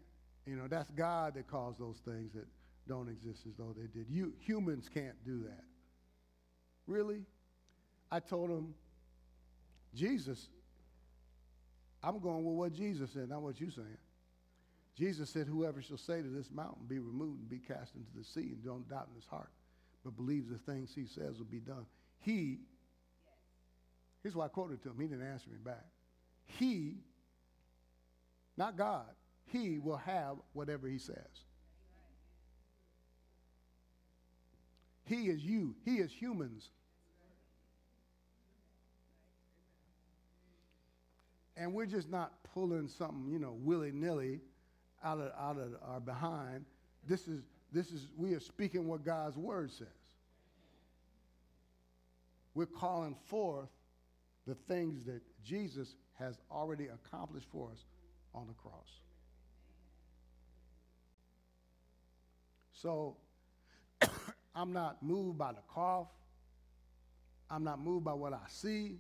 you 0.47 0.57
know, 0.57 0.69
that's 0.69 0.91
God 0.91 1.35
that 1.35 1.49
caused 1.49 1.79
those 1.79 1.99
things 2.05 2.33
that 2.35 2.47
don't 2.89 3.09
exist 3.09 3.43
as 3.47 3.55
though 3.59 3.75
they 3.77 3.87
did. 3.87 4.07
You 4.09 4.33
humans 4.39 4.89
can't 4.93 5.23
do 5.25 5.43
that. 5.43 5.65
Really? 6.87 7.23
I 8.11 8.21
told 8.21 8.51
him, 8.51 8.75
Jesus, 9.95 10.49
I'm 12.03 12.19
going 12.21 12.45
with 12.45 12.55
what 12.55 12.73
Jesus 12.73 13.11
said, 13.13 13.29
not 13.29 13.43
what 13.43 13.61
you're 13.61 13.71
saying. 13.71 13.99
Jesus 14.97 15.31
said, 15.31 15.47
Whoever 15.47 15.83
shall 15.83 15.99
say 15.99 16.21
to 16.21 16.29
this 16.29 16.51
mountain, 16.51 16.85
be 16.89 16.99
removed 16.99 17.41
and 17.41 17.49
be 17.49 17.59
cast 17.59 17.95
into 17.95 18.11
the 18.17 18.25
sea, 18.25 18.53
and 18.53 18.65
don't 18.65 18.89
doubt 18.89 19.09
in 19.09 19.15
his 19.15 19.27
heart, 19.27 19.51
but 20.05 20.17
believes 20.17 20.49
the 20.49 20.59
things 20.59 20.93
he 20.95 21.07
says 21.07 21.39
will 21.39 21.47
be 21.51 21.61
done. 21.61 21.87
He, 22.19 22.59
here's 24.23 24.35
why 24.35 24.47
I 24.47 24.49
quoted 24.49 24.83
to 24.83 24.91
him. 24.91 24.97
He 25.01 25.07
didn't 25.07 25.27
answer 25.27 25.49
me 25.49 25.59
back. 25.65 25.85
He, 26.59 26.97
not 28.61 28.77
God, 28.77 29.07
he 29.47 29.79
will 29.79 29.97
have 29.97 30.37
whatever 30.53 30.87
he 30.87 30.99
says. 30.99 31.17
He 35.07 35.29
is 35.29 35.43
you. 35.43 35.75
He 35.87 35.97
is 35.97 36.13
humans. 36.13 36.69
And 41.57 41.73
we're 41.73 41.87
just 41.87 42.11
not 42.11 42.33
pulling 42.53 42.87
something, 42.87 43.31
you 43.31 43.39
know, 43.39 43.57
willy-nilly 43.59 44.41
out 45.03 45.19
of, 45.19 45.33
out 45.39 45.57
of 45.57 45.73
our 45.83 46.01
behind. 46.01 46.67
This 47.09 47.29
is, 47.29 47.41
this 47.73 47.91
is, 47.91 48.09
we 48.15 48.35
are 48.35 48.41
speaking 48.41 48.87
what 48.87 49.07
God's 49.07 49.39
word 49.39 49.73
says. 49.73 49.89
We're 52.55 52.67
calling 52.67 53.17
forth 53.25 53.71
the 54.47 54.55
things 54.55 55.05
that 55.07 55.23
Jesus 55.43 55.95
has 56.19 56.37
already 56.51 56.89
accomplished 56.89 57.47
for 57.51 57.71
us 57.73 57.87
on 58.35 58.47
the 58.47 58.55
cross. 58.55 59.01
So 62.73 63.17
I'm 64.55 64.73
not 64.73 65.03
moved 65.03 65.39
by 65.39 65.53
the 65.53 65.63
cough. 65.73 66.09
I'm 67.51 67.65
not 67.65 67.81
moved 67.81 68.05
by 68.05 68.15
what 68.15 68.33
I 68.33 68.47
see. 68.49 68.99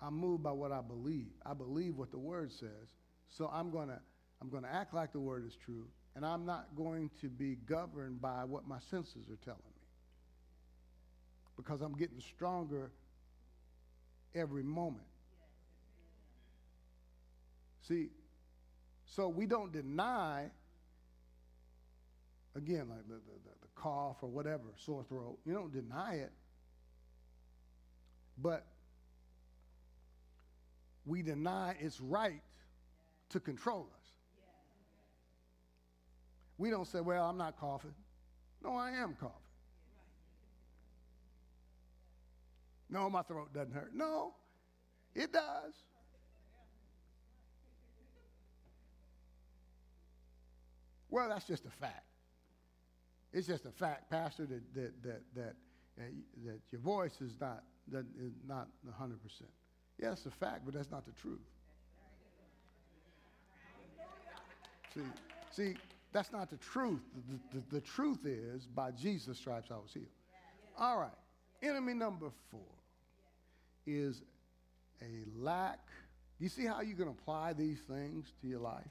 I'm 0.00 0.14
moved 0.14 0.42
by 0.42 0.52
what 0.52 0.70
I 0.70 0.80
believe. 0.80 1.32
I 1.44 1.54
believe 1.54 1.96
what 1.96 2.10
the 2.10 2.18
word 2.18 2.52
says. 2.52 2.94
So 3.28 3.50
I'm 3.52 3.70
going 3.70 3.88
to 3.88 3.98
I'm 4.40 4.48
going 4.48 4.62
to 4.62 4.72
act 4.72 4.94
like 4.94 5.12
the 5.12 5.18
word 5.20 5.44
is 5.44 5.56
true, 5.56 5.86
and 6.14 6.24
I'm 6.24 6.46
not 6.46 6.68
going 6.76 7.10
to 7.20 7.28
be 7.28 7.56
governed 7.66 8.20
by 8.20 8.44
what 8.44 8.68
my 8.68 8.78
senses 8.78 9.28
are 9.28 9.38
telling 9.44 9.58
me. 9.74 9.82
Because 11.56 11.80
I'm 11.80 11.94
getting 11.94 12.20
stronger 12.20 12.92
every 14.36 14.62
moment. 14.62 15.07
See, 17.88 18.10
So 19.06 19.28
we 19.28 19.46
don't 19.46 19.72
deny, 19.72 20.50
again, 22.54 22.90
like 22.90 23.08
the, 23.08 23.14
the, 23.14 23.38
the 23.62 23.68
cough 23.74 24.18
or 24.20 24.28
whatever, 24.28 24.64
sore 24.76 25.04
throat, 25.08 25.38
you 25.46 25.54
don't 25.54 25.72
deny 25.72 26.16
it. 26.16 26.32
But 28.36 28.66
we 31.06 31.22
deny 31.22 31.76
its 31.80 31.98
right 31.98 32.42
to 33.30 33.40
control 33.40 33.88
us. 33.98 34.06
We 36.58 36.68
don't 36.68 36.86
say, 36.86 37.00
well, 37.00 37.24
I'm 37.24 37.38
not 37.38 37.58
coughing. 37.58 37.94
No, 38.62 38.76
I 38.76 38.90
am 38.90 39.14
coughing. 39.18 39.34
No, 42.90 43.08
my 43.08 43.22
throat 43.22 43.54
doesn't 43.54 43.72
hurt. 43.72 43.94
No, 43.94 44.34
it 45.14 45.32
does. 45.32 45.74
Well, 51.18 51.28
that's 51.28 51.46
just 51.46 51.64
a 51.66 51.70
fact. 51.70 52.04
It's 53.32 53.48
just 53.48 53.66
a 53.66 53.72
fact, 53.72 54.08
Pastor, 54.08 54.46
that 54.46 54.72
that 54.72 55.02
that 55.02 55.22
that, 55.34 55.54
uh, 55.98 56.02
that 56.44 56.60
your 56.70 56.80
voice 56.80 57.20
is 57.20 57.32
not 57.40 57.64
that 57.90 58.04
is 58.20 58.34
not 58.46 58.68
100%. 58.86 59.16
Yeah, 59.98 60.12
it's 60.12 60.26
a 60.26 60.30
fact, 60.30 60.60
but 60.64 60.74
that's 60.74 60.92
not 60.92 61.04
the 61.06 61.12
truth. 61.20 61.40
See, 64.94 65.00
see, 65.50 65.74
that's 66.12 66.30
not 66.30 66.50
the 66.50 66.56
truth. 66.58 67.00
The, 67.52 67.58
the, 67.58 67.64
the 67.74 67.80
truth 67.80 68.24
is, 68.24 68.68
by 68.68 68.92
Jesus' 68.92 69.38
stripes 69.38 69.72
I 69.72 69.74
was 69.74 69.90
healed. 69.92 70.06
All 70.78 71.00
right. 71.00 71.10
Enemy 71.64 71.94
number 71.94 72.30
four 72.52 72.60
is 73.88 74.22
a 75.02 75.24
lack. 75.36 75.80
You 76.38 76.48
see 76.48 76.64
how 76.64 76.80
you 76.80 76.94
can 76.94 77.08
apply 77.08 77.54
these 77.54 77.80
things 77.88 78.32
to 78.40 78.46
your 78.46 78.60
life? 78.60 78.84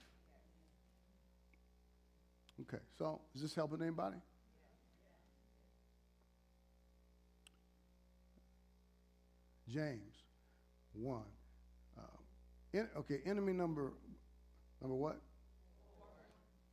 Okay, 2.61 2.81
so 2.97 3.21
is 3.35 3.41
this 3.41 3.53
helping 3.53 3.81
anybody? 3.81 4.17
James 9.69 10.15
1. 10.93 11.21
Uh, 11.97 12.01
in, 12.73 12.87
okay, 12.97 13.19
enemy 13.25 13.53
number, 13.53 13.93
number 14.81 14.95
what? 14.95 15.19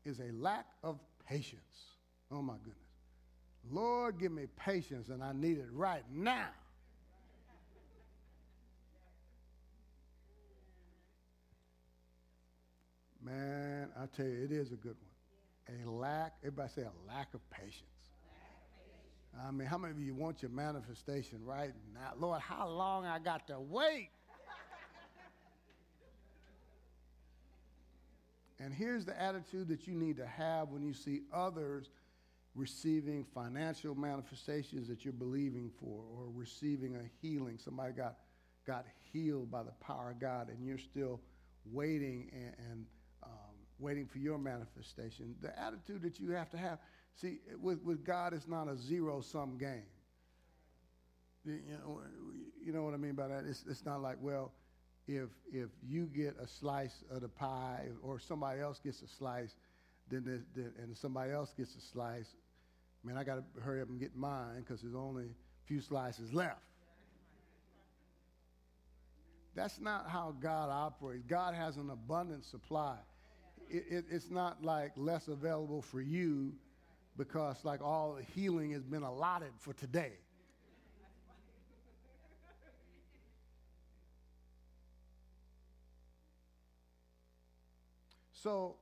Is 0.05 0.21
a 0.21 0.33
lack 0.33 0.67
of 0.83 0.99
patience. 1.29 1.61
Oh 2.31 2.43
my 2.43 2.55
goodness. 2.59 2.77
Lord, 3.71 4.19
give 4.19 4.33
me 4.33 4.45
patience, 4.57 5.09
and 5.09 5.23
I 5.23 5.33
need 5.33 5.59
it 5.59 5.69
right 5.73 6.05
now. 6.13 6.49
Man, 13.23 13.89
I 13.99 14.05
tell 14.15 14.27
you, 14.27 14.45
it 14.45 14.53
is 14.53 14.71
a 14.73 14.77
good 14.77 14.97
one. 15.01 15.14
A 15.69 15.91
lack, 15.91 16.35
everybody 16.43 16.69
say 16.75 16.83
a 16.83 17.09
lack 17.09 17.33
of 17.35 17.41
patience. 17.51 17.83
I 19.43 19.51
mean, 19.51 19.67
how 19.67 19.79
many 19.79 19.93
of 19.93 20.01
you 20.01 20.15
want 20.15 20.43
your 20.43 20.51
manifestation 20.51 21.45
right 21.45 21.73
now? 21.93 22.13
Lord, 22.19 22.41
how 22.41 22.69
long 22.69 23.05
I 23.07 23.19
got 23.19 23.47
to 23.49 23.59
wait? 23.59 24.11
and 28.61 28.73
here's 28.73 29.05
the 29.05 29.21
attitude 29.21 29.69
that 29.69 29.87
you 29.89 29.95
need 29.95 30.17
to 30.19 30.27
have 30.27 30.69
when 30.69 30.83
you 30.83 30.95
see 30.95 31.23
others 31.33 31.91
receiving 32.55 33.25
financial 33.35 33.95
manifestations 33.95 34.87
that 34.89 35.05
you're 35.05 35.13
believing 35.13 35.71
for 35.81 36.05
or 36.17 36.29
receiving 36.33 36.95
a 36.95 37.03
healing. 37.21 37.59
Somebody 37.59 37.93
got, 37.93 38.19
got 38.67 38.87
healed 39.13 39.51
by 39.51 39.65
the 39.65 39.73
power 39.81 40.13
of 40.13 40.21
God 40.21 40.49
and 40.49 40.65
you're 40.65 40.79
still 40.79 41.21
waiting 41.73 42.31
and, 42.33 42.55
and 42.71 42.87
waiting 43.79 44.07
for 44.07 44.19
your 44.19 44.39
manifestation. 44.39 45.35
The 45.43 45.59
attitude 45.59 46.03
that 46.03 46.19
you 46.19 46.31
have 46.31 46.51
to 46.51 46.57
have 46.57 46.79
See, 47.17 47.39
with, 47.61 47.83
with 47.83 48.05
God, 48.05 48.33
it's 48.33 48.49
not 48.49 48.69
a 48.69 48.77
zero 48.77 49.21
sum 49.21 49.57
game. 49.57 49.87
You 51.45 51.61
know, 51.79 52.01
you 52.65 52.73
know 52.73 52.83
what 52.83 52.95
I 52.95 52.97
mean 52.97 53.15
by 53.15 53.29
that? 53.29 53.45
It's, 53.47 53.65
it's 53.69 53.85
not 53.85 54.01
like, 54.01 54.17
well, 54.21 54.53
if, 55.07 55.29
if 55.53 55.69
you 55.87 56.07
get 56.07 56.37
a 56.41 56.49
slice 56.49 57.05
of 57.11 57.21
the 57.21 57.29
pie 57.29 57.89
or 58.03 58.19
somebody 58.19 58.61
else 58.61 58.81
gets 58.83 59.03
a 59.03 59.09
slice, 59.19 59.55
then, 60.11 60.45
and 60.57 60.97
somebody 60.97 61.33
else 61.33 61.53
gets 61.57 61.75
a 61.77 61.81
slice, 61.93 62.29
man, 63.05 63.17
I 63.17 63.25
got 63.25 63.37
to 63.37 63.61
hurry 63.61 63.83
up 63.83 63.89
and 63.91 64.01
get 64.01 64.17
mine 64.17 64.61
because 64.61 64.81
there's 64.81 64.95
only 64.95 65.25
a 65.25 65.67
few 65.67 65.81
slices 65.81 66.33
left. 66.33 66.63
That's 69.55 69.79
not 69.79 70.09
how 70.09 70.35
God 70.41 70.71
operates. 70.71 71.25
God 71.29 71.55
has 71.55 71.77
an 71.77 71.91
abundant 71.91 72.45
supply. 72.45 72.97
It, 73.71 73.85
it, 73.89 74.05
it's 74.11 74.31
not 74.31 74.63
like 74.63 74.93
less 74.97 75.29
available 75.29 75.83
for 75.83 76.01
you 76.01 76.53
because 77.17 77.65
like 77.65 77.81
all 77.83 78.15
the 78.15 78.23
healing 78.23 78.73
has 78.73 78.85
been 78.85 79.03
allotted 79.03 79.53
for 79.59 79.73
today. 79.73 80.13
So 88.33 88.77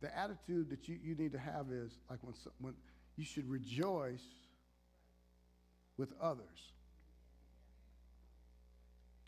the 0.00 0.16
attitude 0.16 0.70
that 0.70 0.88
you, 0.88 0.98
you 1.02 1.14
need 1.16 1.32
to 1.32 1.38
have 1.38 1.66
is 1.72 1.98
like 2.08 2.20
when, 2.22 2.34
when 2.60 2.74
you 3.16 3.24
should 3.24 3.50
rejoice 3.50 4.22
with 5.96 6.12
others. 6.22 6.72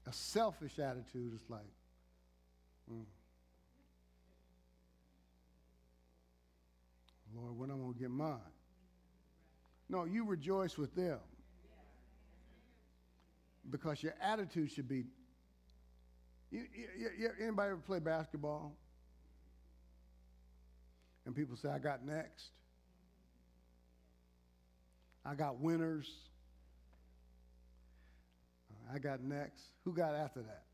A 0.06 0.12
selfish 0.12 0.78
attitude 0.78 1.34
is 1.34 1.42
like, 1.48 1.60
mm. 2.90 3.04
Lord, 7.34 7.56
when 7.56 7.70
I'm 7.70 7.80
going 7.80 7.94
to 7.94 7.98
get 7.98 8.10
mine? 8.10 8.38
No, 9.88 10.04
you 10.04 10.24
rejoice 10.24 10.78
with 10.78 10.94
them. 10.94 11.18
Because 13.70 14.02
your 14.02 14.14
attitude 14.20 14.70
should 14.70 14.88
be. 14.88 15.04
You, 16.50 16.64
you, 16.74 17.08
you, 17.18 17.30
anybody 17.40 17.70
ever 17.70 17.80
play 17.80 17.98
basketball? 17.98 18.76
And 21.24 21.34
people 21.34 21.56
say, 21.56 21.68
I 21.68 21.78
got 21.78 22.04
next. 22.04 22.50
I 25.24 25.34
got 25.34 25.60
winners. 25.60 26.10
I 28.92 28.98
got 28.98 29.22
next. 29.22 29.62
Who 29.84 29.92
got 29.92 30.14
after 30.14 30.40
that? 30.42 30.64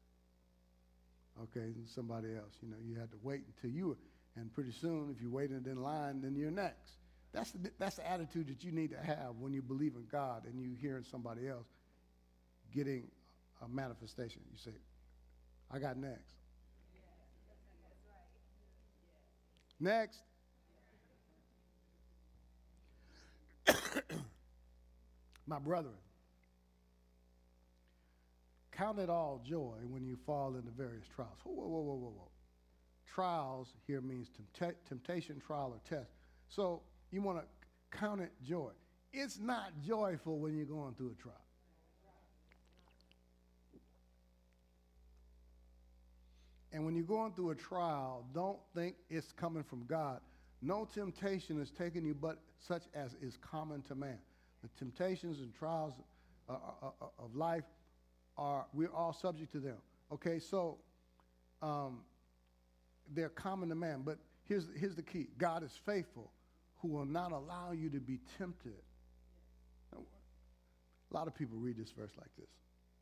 Okay, 1.43 1.73
somebody 1.87 2.35
else. 2.35 2.55
You 2.63 2.71
know, 2.71 2.77
you 2.85 2.99
had 2.99 3.11
to 3.11 3.19
wait 3.23 3.43
until 3.47 3.77
you 3.77 3.89
were 3.89 3.97
and 4.39 4.53
pretty 4.55 4.73
soon, 4.73 5.13
if 5.15 5.21
you 5.21 5.31
waited 5.31 5.67
in 5.67 5.83
line, 5.83 6.21
then 6.23 6.37
you're 6.37 6.51
next. 6.51 6.93
That's 7.33 7.51
the, 7.51 7.71
that's 7.79 7.97
the 7.97 8.09
attitude 8.09 8.49
that 8.49 8.65
you 8.65 8.73
need 8.73 8.91
to 8.91 8.99
have 8.99 9.37
when 9.39 9.53
you 9.53 9.63
believe 9.63 9.95
in 9.97 10.07
God 10.11 10.45
and 10.47 10.61
you 10.61 10.75
hearing 10.81 11.05
somebody 11.05 11.49
else 11.49 11.67
getting 12.75 13.09
a 13.63 13.69
manifestation. 13.69 14.41
You 14.51 14.59
say, 14.59 14.71
I 15.71 15.79
got 15.79 15.97
next. 15.97 16.33
Next. 19.81 20.21
My 25.47 25.59
brethren, 25.59 25.95
count 28.73 28.99
it 28.99 29.11
all 29.11 29.43
joy 29.47 29.77
when 29.89 30.05
you 30.05 30.17
fall 30.27 30.55
into 30.55 30.71
various 30.71 31.05
trials. 31.15 31.39
Whoa, 31.45 31.53
whoa, 31.55 31.67
whoa, 31.67 31.95
whoa, 31.95 32.13
whoa 32.17 32.29
trials 33.13 33.75
here 33.87 34.01
means 34.01 34.29
temptation, 34.89 35.41
trial, 35.45 35.75
or 35.75 35.81
test. 35.89 36.11
So 36.49 36.83
you 37.11 37.23
want 37.23 37.39
to 37.39 37.45
count 37.97 38.21
it 38.21 38.33
joy. 38.45 38.71
It's 39.13 39.39
not 39.39 39.73
joyful 39.87 40.39
when 40.39 40.57
you're 40.57 40.67
going 40.67 40.95
through 40.95 41.13
a 41.19 41.23
trial. 41.23 41.35
And 46.73 46.85
when 46.85 46.95
you're 46.95 47.05
going 47.05 47.33
through 47.33 47.51
a 47.51 47.55
trial, 47.55 48.27
don't 48.35 48.59
think 48.75 48.97
it's 49.09 49.33
coming 49.33 49.63
from 49.63 49.87
God. 49.87 50.21
No 50.61 50.87
temptation 50.93 51.61
is 51.61 51.71
taking 51.71 52.05
you 52.05 52.15
but 52.15 52.39
such 52.59 52.83
as 52.95 53.15
is 53.23 53.39
common 53.39 53.81
to 53.83 53.95
man. 53.95 54.19
The 54.63 54.69
temptations 54.77 55.39
and 55.39 55.55
trials 55.55 55.95
uh, 56.49 56.53
uh, 56.53 56.87
uh 57.01 57.07
of 57.19 57.35
life 57.35 57.65
are, 58.37 58.67
we're 58.73 58.93
all 58.93 59.13
subject 59.13 59.53
to 59.53 59.61
them. 59.61 59.77
Okay, 60.13 60.39
so 60.39 60.79
um, 61.63 62.01
they're 63.15 63.29
common 63.29 63.69
to 63.69 63.75
man. 63.75 64.03
But 64.05 64.19
here's, 64.45 64.67
here's 64.77 64.97
the 64.97 65.03
key 65.03 65.29
God 65.39 65.63
is 65.63 65.73
faithful, 65.87 66.31
who 66.81 66.89
will 66.89 67.07
not 67.07 67.33
allow 67.33 67.73
you 67.73 67.91
to 67.91 68.01
be 68.01 68.21
tempted. 68.39 68.83
A 69.95 71.15
lot 71.15 71.27
of 71.27 71.35
people 71.35 71.57
read 71.59 71.79
this 71.79 71.91
verse 71.91 72.13
like 72.19 72.31
this 72.37 72.51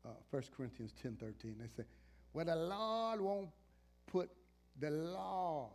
uh, 0.05 0.11
1 0.31 0.43
Corinthians 0.55 0.93
10 1.01 1.17
13. 1.19 1.55
They 1.59 1.67
say, 1.67 1.87
Well, 2.33 2.45
the 2.45 2.55
Lord 2.55 3.21
won't 3.21 3.49
put 4.07 4.29
the 4.79 4.89
Lord. 4.89 5.71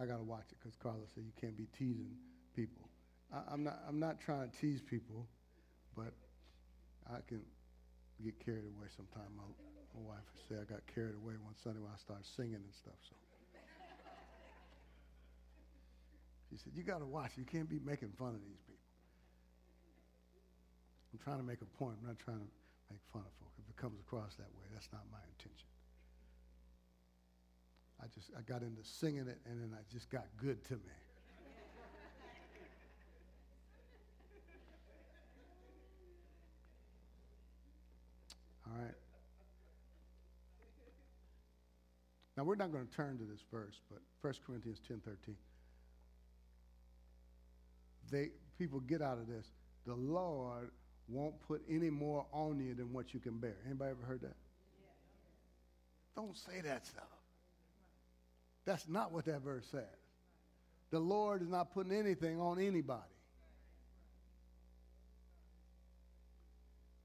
I 0.00 0.06
got 0.06 0.16
to 0.16 0.24
watch 0.24 0.46
it 0.50 0.56
because 0.60 0.76
Carlos 0.76 1.08
said 1.14 1.24
you 1.24 1.32
can't 1.40 1.56
be 1.56 1.66
teasing 1.78 2.10
people. 2.56 2.88
I, 3.32 3.40
I'm, 3.52 3.62
not, 3.62 3.78
I'm 3.88 4.00
not 4.00 4.20
trying 4.20 4.50
to 4.50 4.56
tease 4.58 4.80
people, 4.80 5.26
but 5.96 6.12
I 7.06 7.18
can 7.28 7.42
get 8.22 8.44
carried 8.44 8.64
away 8.64 8.88
sometime. 8.96 9.30
My 9.94 10.02
wife 10.02 10.26
would 10.34 10.42
say 10.50 10.60
I 10.60 10.66
got 10.66 10.82
carried 10.90 11.14
away 11.14 11.38
one 11.38 11.54
Sunday 11.62 11.78
when 11.78 11.92
I 11.94 11.98
started 11.98 12.26
singing 12.26 12.58
and 12.58 12.74
stuff. 12.74 12.98
So 13.08 13.14
she 16.50 16.58
said, 16.58 16.72
"You 16.74 16.82
got 16.82 16.98
to 16.98 17.06
watch. 17.06 17.38
You 17.38 17.44
can't 17.44 17.68
be 17.68 17.78
making 17.78 18.10
fun 18.18 18.34
of 18.34 18.42
these 18.42 18.58
people." 18.66 18.82
I'm 21.12 21.22
trying 21.22 21.38
to 21.38 21.46
make 21.46 21.62
a 21.62 21.70
point. 21.78 21.96
I'm 22.02 22.08
not 22.08 22.18
trying 22.18 22.42
to 22.42 22.50
make 22.90 22.98
fun 23.12 23.22
of 23.22 23.30
folk. 23.38 23.54
If 23.62 23.70
it 23.70 23.76
comes 23.76 24.00
across 24.00 24.34
that 24.34 24.50
way, 24.58 24.66
that's 24.74 24.90
not 24.92 25.06
my 25.12 25.22
intention. 25.38 25.70
I 28.02 28.06
just 28.12 28.30
I 28.36 28.42
got 28.42 28.62
into 28.62 28.82
singing 28.82 29.28
it, 29.28 29.38
and 29.46 29.62
then 29.62 29.70
I 29.78 29.82
just 29.92 30.10
got 30.10 30.26
good 30.36 30.64
to 30.64 30.74
me. 30.74 30.98
All 38.66 38.82
right. 38.82 39.03
Now 42.36 42.44
we're 42.44 42.56
not 42.56 42.72
going 42.72 42.86
to 42.86 42.92
turn 42.92 43.18
to 43.18 43.24
this 43.24 43.40
verse, 43.52 43.80
but 43.90 44.00
1 44.22 44.34
Corinthians 44.46 44.80
10 44.86 45.00
13. 45.04 45.36
They 48.10 48.30
people 48.58 48.80
get 48.80 49.02
out 49.02 49.18
of 49.18 49.26
this. 49.26 49.46
The 49.86 49.94
Lord 49.94 50.70
won't 51.08 51.40
put 51.46 51.62
any 51.68 51.90
more 51.90 52.26
on 52.32 52.58
you 52.60 52.74
than 52.74 52.92
what 52.92 53.14
you 53.14 53.20
can 53.20 53.38
bear. 53.38 53.56
Anybody 53.66 53.90
ever 53.90 54.06
heard 54.06 54.22
that? 54.22 54.36
Don't 56.16 56.36
say 56.36 56.60
that 56.62 56.86
stuff. 56.86 57.04
That's 58.64 58.88
not 58.88 59.12
what 59.12 59.26
that 59.26 59.42
verse 59.42 59.66
says. 59.70 59.82
The 60.90 61.00
Lord 61.00 61.42
is 61.42 61.48
not 61.48 61.74
putting 61.74 61.92
anything 61.92 62.40
on 62.40 62.60
anybody. 62.60 63.02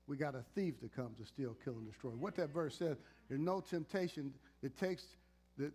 We 0.08 0.18
got 0.18 0.36
a 0.36 0.44
thief 0.56 0.76
that 0.82 0.96
comes 0.96 1.18
to 1.20 1.26
steal, 1.26 1.56
kill, 1.64 1.74
and 1.74 1.88
destroy. 1.88 2.12
What 2.12 2.36
that 2.38 2.54
verse 2.54 2.76
says, 2.76 2.98
there's 3.28 3.42
no 3.42 3.62
temptation 3.62 4.34
that 4.62 4.78
takes, 4.78 5.04
that 5.58 5.72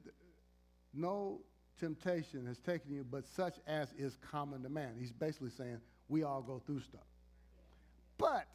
no 0.93 1.41
temptation 1.79 2.47
has 2.47 2.59
taken 2.59 2.93
you, 2.93 3.05
but 3.09 3.27
such 3.27 3.57
as 3.67 3.93
is 3.99 4.17
common 4.31 4.63
to 4.63 4.69
man. 4.69 4.95
He's 4.99 5.13
basically 5.13 5.51
saying 5.51 5.79
we 6.09 6.23
all 6.23 6.43
go 6.43 6.63
through 6.65 6.81
stuff. 6.81 7.07
But 8.19 8.47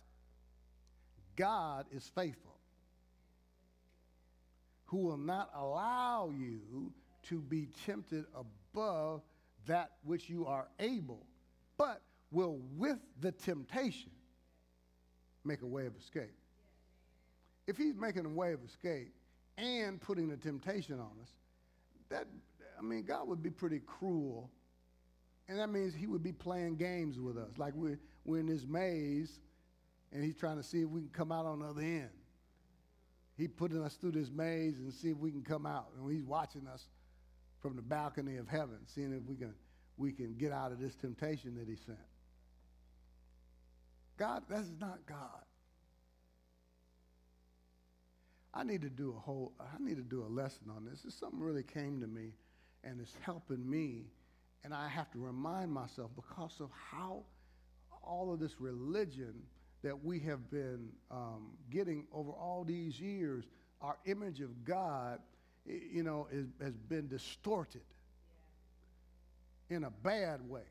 God 1.36 1.86
is 1.92 2.10
faithful, 2.16 2.58
who 4.86 4.98
will 4.98 5.18
not 5.18 5.50
allow 5.56 6.32
you 6.36 6.92
to 7.24 7.42
be 7.42 7.68
tempted 7.86 8.26
above 8.36 9.22
that 9.68 9.92
which 10.04 10.30
you 10.30 10.46
are 10.46 10.68
able, 10.80 11.26
but 11.78 12.02
will 12.32 12.60
with 12.78 13.00
the 13.20 13.32
temptation 13.32 14.12
make 15.44 15.62
a 15.62 15.68
way 15.68 15.86
of 15.86 15.96
escape. 15.98 16.34
If 17.68 17.78
he's 17.78 17.96
making 17.96 18.26
a 18.26 18.30
way 18.30 18.54
of 18.54 18.64
escape 18.64 19.14
and 19.60 20.00
putting 20.00 20.32
a 20.32 20.38
temptation 20.38 21.00
on 21.00 21.12
us, 21.22 21.30
that 22.10 22.26
I 22.78 22.82
mean, 22.82 23.04
God 23.04 23.28
would 23.28 23.44
be 23.44 23.50
pretty 23.50 23.80
cruel. 23.80 24.50
And 25.48 25.60
that 25.60 25.70
means 25.70 25.94
he 25.94 26.08
would 26.08 26.24
be 26.24 26.32
playing 26.32 26.78
games 26.78 27.20
with 27.20 27.38
us. 27.38 27.50
Like 27.58 27.74
we're, 27.76 28.00
we're 28.24 28.40
in 28.40 28.46
this 28.46 28.66
maze 28.66 29.40
and 30.12 30.24
he's 30.24 30.36
trying 30.36 30.58
to 30.58 30.64
see 30.64 30.82
if 30.82 30.90
we 30.90 31.02
can 31.02 31.10
come 31.10 31.32
out 31.32 31.46
on 31.46 31.60
the 31.60 31.66
other 31.66 31.82
end. 31.82 32.10
He's 33.36 33.50
putting 33.50 33.82
us 33.82 33.96
through 33.96 34.12
this 34.12 34.30
maze 34.30 34.78
and 34.78 34.94
see 34.94 35.10
if 35.10 35.18
we 35.18 35.32
can 35.32 35.44
come 35.44 35.66
out. 35.66 35.88
And 35.98 36.12
he's 36.12 36.24
watching 36.24 36.68
us 36.68 36.88
from 37.60 37.76
the 37.76 37.82
balcony 37.82 38.38
of 38.38 38.48
heaven, 38.48 38.78
seeing 38.86 39.14
if 39.14 39.24
we 39.24 39.36
can, 39.36 39.54
we 39.98 40.12
can 40.12 40.36
get 40.36 40.52
out 40.52 40.72
of 40.72 40.80
this 40.80 40.96
temptation 40.96 41.56
that 41.56 41.68
he 41.68 41.76
sent. 41.76 41.98
God, 44.18 44.44
that's 44.50 44.72
not 44.80 45.00
God. 45.06 45.44
I 48.54 48.64
need 48.64 48.82
to 48.82 48.90
do 48.90 49.14
a 49.16 49.20
whole, 49.20 49.54
I 49.60 49.82
need 49.82 49.98
to 49.98 50.04
do 50.04 50.24
a 50.24 50.28
lesson 50.28 50.72
on 50.76 50.86
this. 50.86 51.02
This 51.02 51.16
something 51.16 51.40
really 51.40 51.64
came 51.64 52.02
to 52.02 52.08
me 52.08 52.34
and 52.84 53.00
it's 53.00 53.16
helping 53.22 53.70
me. 53.70 54.06
And 54.64 54.74
I 54.74 54.90
have 54.90 55.12
to 55.12 55.20
remind 55.20 55.72
myself 55.72 56.12
because 56.16 56.60
of 56.60 56.70
how 56.92 57.24
all 58.04 58.34
of 58.34 58.40
this 58.40 58.60
religion 58.60 59.34
that 59.84 60.04
we 60.04 60.20
have 60.20 60.50
been 60.50 60.90
um, 61.12 61.52
getting 61.70 62.06
over 62.12 62.32
all 62.32 62.66
these 62.66 63.00
years, 63.00 63.46
our 63.82 63.98
image 64.06 64.42
of 64.42 64.66
God, 64.66 65.20
you 65.66 66.04
know, 66.04 66.28
is, 66.32 66.48
has 66.62 66.76
been 66.76 67.08
distorted 67.08 67.84
in 69.70 69.84
a 69.84 69.90
bad 69.90 70.48
way. 70.50 70.64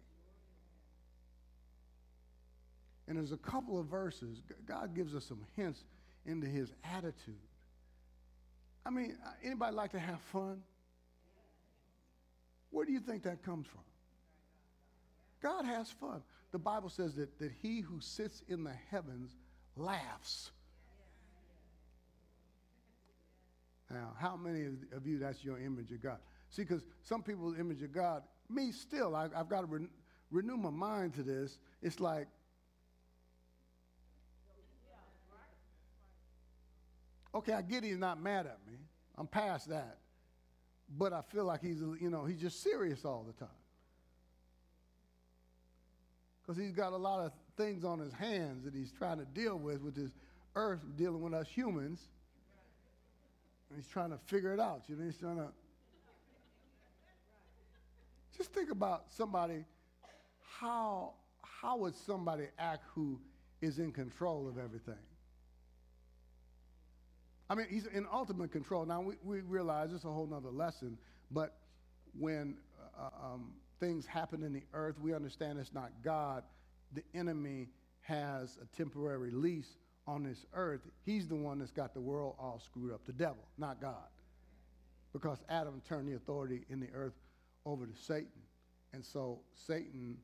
And 3.07 3.17
there's 3.17 3.33
a 3.33 3.39
couple 3.39 3.79
of 3.79 3.87
verses, 3.87 4.43
God 4.67 4.95
gives 4.95 5.15
us 5.15 5.25
some 5.25 5.41
hints 5.57 5.85
into 6.27 6.47
his 6.47 6.73
attitude. 6.85 7.37
I 8.89 8.91
mean, 8.91 9.19
uh, 9.23 9.31
anybody 9.45 9.77
like 9.77 9.91
to 9.93 9.99
have 9.99 10.19
fun? 10.33 10.63
Where 12.71 12.87
do 12.87 12.93
you 12.93 13.01
think 13.01 13.23
that 13.25 13.43
comes 13.43 13.67
from? 13.67 13.83
God 15.43 15.67
has 15.67 15.91
fun. 15.91 16.23
The 16.53 16.59
Bible 16.59 16.89
says 16.89 17.15
that, 17.17 17.39
that 17.39 17.53
he 17.61 17.83
who 17.83 18.01
sits 18.01 18.43
in 18.49 18.65
the 18.65 18.73
heavens 18.91 19.37
laughs. 19.77 20.53
Now, 23.91 24.15
how 24.19 24.37
many 24.37 24.65
of 24.97 25.07
you 25.07 25.19
that's 25.19 25.45
your 25.45 25.59
image 25.59 25.93
of 25.93 26.03
God? 26.03 26.19
See, 26.49 26.63
because 26.63 26.87
some 27.03 27.23
people's 27.23 27.59
image 27.59 27.83
of 27.83 27.93
God, 27.93 28.23
me 28.49 28.73
still, 28.73 29.15
I, 29.15 29.29
have 29.35 29.51
got 29.51 29.61
to 29.61 29.67
re- 29.67 29.89
renew 30.31 30.57
my 30.57 30.71
mind 30.71 31.13
to 31.15 31.23
this. 31.23 31.59
It's 31.83 32.01
like, 32.01 32.27
okay, 37.39 37.53
I 37.53 37.63
get 37.63 37.85
he's 37.85 37.99
not 37.99 38.23
mad 38.23 38.47
at 38.47 38.59
me. 38.67 38.79
I'm 39.17 39.27
past 39.27 39.69
that. 39.69 39.99
But 40.97 41.13
I 41.13 41.23
feel 41.23 41.45
like 41.45 41.61
he's, 41.61 41.81
you 42.01 42.09
know, 42.11 42.25
he's 42.25 42.41
just 42.41 42.63
serious 42.63 43.05
all 43.05 43.25
the 43.27 43.33
time 43.35 43.55
because 46.49 46.63
he's 46.63 46.73
got 46.73 46.95
a 46.95 46.97
lot 46.97 47.21
of 47.21 47.33
things 47.59 47.85
on 47.85 47.99
his 47.99 48.13
hands 48.13 48.65
that 48.65 48.73
he's 48.73 48.91
trying 48.91 49.19
to 49.19 49.27
deal 49.27 49.59
with, 49.59 49.83
with 49.83 49.95
this 49.95 50.13
earth 50.55 50.81
dealing 50.97 51.21
with 51.21 51.35
us 51.35 51.47
humans. 51.47 52.01
And 53.69 53.79
he's 53.79 53.89
trying 53.89 54.11
to 54.11 54.19
figure 54.25 54.55
it 54.55 54.61
out. 54.61 54.85
You 54.89 54.97
know, 54.97 55.05
he's 55.05 55.19
trying 55.19 55.37
to. 55.37 55.49
Just 58.35 58.55
think 58.55 58.71
about 58.71 59.05
somebody. 59.11 59.65
How 60.59 61.13
how 61.43 61.77
would 61.77 61.97
somebody 61.97 62.45
act 62.59 62.85
who 62.95 63.21
is 63.61 63.79
in 63.79 63.93
control 63.93 64.49
of 64.49 64.57
everything? 64.57 64.95
I 67.51 67.55
mean, 67.55 67.67
he's 67.71 67.87
in 67.87 68.07
ultimate 68.13 68.53
control. 68.53 68.85
Now 68.85 69.01
we, 69.01 69.15
we 69.23 69.41
realize 69.41 69.93
it's 69.93 70.05
a 70.05 70.13
whole 70.13 70.27
nother 70.27 70.51
lesson, 70.51 70.99
but 71.31 71.57
when 72.19 72.57
uh, 72.99 73.09
um, 73.25 73.53
things 73.81 74.07
happen 74.07 74.43
in 74.43 74.53
the 74.53 74.65
earth, 74.75 74.97
we 75.01 75.15
understand 75.15 75.59
it's 75.59 75.73
not 75.73 75.91
God. 76.05 76.43
The 76.93 77.03
enemy 77.15 77.69
has 78.03 78.59
a 78.63 78.77
temporary 78.77 79.31
lease 79.31 79.77
on 80.07 80.25
this 80.25 80.47
earth. 80.55 80.81
He's 81.05 81.29
the 81.29 81.37
one 81.37 81.59
that's 81.59 81.71
got 81.71 81.95
the 81.95 82.01
world 82.01 82.35
all 82.39 82.61
screwed 82.65 82.93
up, 82.93 83.05
the 83.07 83.13
devil, 83.13 83.45
not 83.57 83.81
God. 83.81 84.09
Because 85.13 85.39
Adam 85.49 85.81
turned 85.89 86.09
the 86.09 86.17
authority 86.17 86.65
in 86.69 86.81
the 86.81 86.89
earth 86.95 87.15
over 87.65 87.87
to 87.87 87.95
Satan. 87.95 88.29
And 88.93 89.05
so 89.05 89.41
Satan 89.55 90.17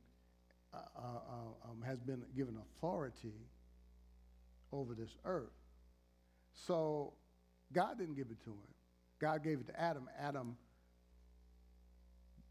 uh, 0.73 0.79
uh, 0.97 1.01
uh 1.01 1.71
um, 1.71 1.83
has 1.85 2.01
been 2.01 2.23
given 2.37 2.57
authority 2.57 3.35
over 4.73 4.95
this 4.95 5.17
earth. 5.25 5.53
So 6.55 7.13
God 7.73 7.99
didn't 7.99 8.15
give 8.15 8.29
it 8.31 8.43
to 8.45 8.51
him. 8.51 8.75
God 9.19 9.43
gave 9.43 9.61
it 9.61 9.67
to 9.67 9.81
Adam. 9.81 10.09
Adam 10.19 10.57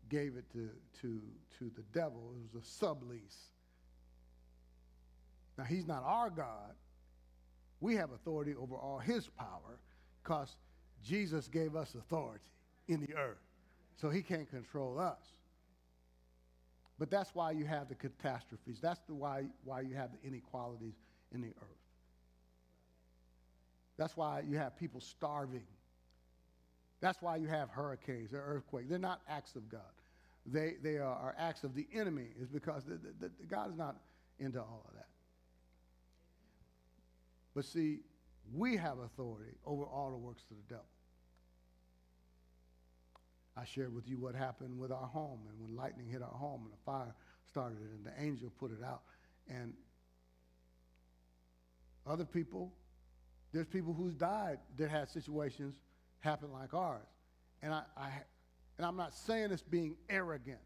gave 0.10 0.36
it 0.36 0.46
to, 0.52 0.70
to, 1.02 1.22
to 1.60 1.72
the 1.76 1.84
devil. 1.94 2.34
It 2.36 2.56
was 2.56 2.64
a 2.64 2.86
sublease. 2.86 3.38
Now, 5.58 5.64
he's 5.64 5.88
not 5.88 6.04
our 6.04 6.30
God. 6.30 6.74
We 7.80 7.96
have 7.96 8.12
authority 8.12 8.54
over 8.56 8.76
all 8.76 9.00
his 9.00 9.28
power 9.28 9.80
because 10.24 10.56
Jesus 11.04 11.48
gave 11.48 11.76
us 11.76 11.96
authority 11.96 12.44
in 12.88 13.02
the 13.02 13.14
earth. 13.16 13.42
So 13.96 14.10
he 14.10 14.22
can't 14.22 14.50
control 14.50 15.00
us. 15.00 15.22
But 16.98 17.10
that's 17.10 17.36
why 17.36 17.52
you 17.52 17.66
have 17.66 17.90
the 17.90 17.96
catastrophes. 17.96 18.80
That's 18.82 19.02
the 19.02 19.14
why, 19.14 19.46
why 19.64 19.82
you 19.82 19.96
have 19.96 20.12
the 20.12 20.28
inequalities 20.28 20.96
in 21.34 21.42
the 21.42 21.50
earth. 21.50 21.83
That's 23.98 24.18
why 24.18 24.44
you 24.48 24.58
have 24.58 24.78
people 24.78 25.02
starving. 25.02 25.64
That's 27.00 27.22
why 27.22 27.36
you 27.36 27.48
have 27.48 27.70
hurricanes 27.70 28.34
or 28.34 28.42
earthquakes. 28.46 28.88
They're 28.90 28.98
not 28.98 29.22
acts 29.28 29.56
of 29.56 29.70
God. 29.70 29.82
They, 30.46 30.76
they 30.82 30.98
are, 30.98 31.36
acts 31.38 31.64
of 31.64 31.76
the 31.76 31.88
enemy. 31.94 32.28
Is 32.40 32.48
because 32.50 32.84
the, 32.84 32.96
the, 32.96 33.30
the, 33.40 33.46
God 33.48 33.72
is 33.72 33.78
not 33.78 33.98
into 34.40 34.60
all 34.60 34.86
of 34.88 34.96
that. 34.96 35.08
But 37.56 37.66
see, 37.66 38.00
we 38.54 38.78
have 38.78 39.00
authority 39.00 39.54
over 39.66 39.84
all 39.84 40.12
the 40.12 40.18
works 40.18 40.44
of 40.50 40.58
the 40.58 40.74
devil. 40.74 40.86
I 43.56 43.66
shared 43.66 43.94
with 43.94 44.10
you 44.10 44.18
what 44.18 44.34
happened 44.34 44.80
with 44.80 44.92
our 44.92 45.06
home 45.06 45.40
and 45.50 45.60
when 45.60 45.76
lightning 45.78 46.08
hit 46.08 46.22
our 46.24 46.28
home 46.28 46.64
and 46.66 46.74
a 46.74 46.84
fire 46.84 47.14
started 47.52 47.78
and 47.78 48.04
the 48.04 48.22
angel 48.22 48.52
put 48.60 48.72
it 48.72 48.84
out. 48.84 49.04
And 49.48 49.74
other 52.08 52.26
people 52.26 52.74
There's 53.54 53.68
people 53.68 53.94
who's 53.94 54.16
died 54.16 54.58
that 54.78 54.90
had 54.90 55.10
situations 55.10 55.76
happen 56.20 56.52
like 56.52 56.74
ours. 56.74 57.06
And, 57.62 57.72
I, 57.72 57.84
I, 57.96 58.10
and 58.78 58.86
I'm 58.86 58.98
not 58.98 59.14
saying 59.14 59.50
this 59.50 59.62
being 59.62 59.96
arrogant. 60.10 60.60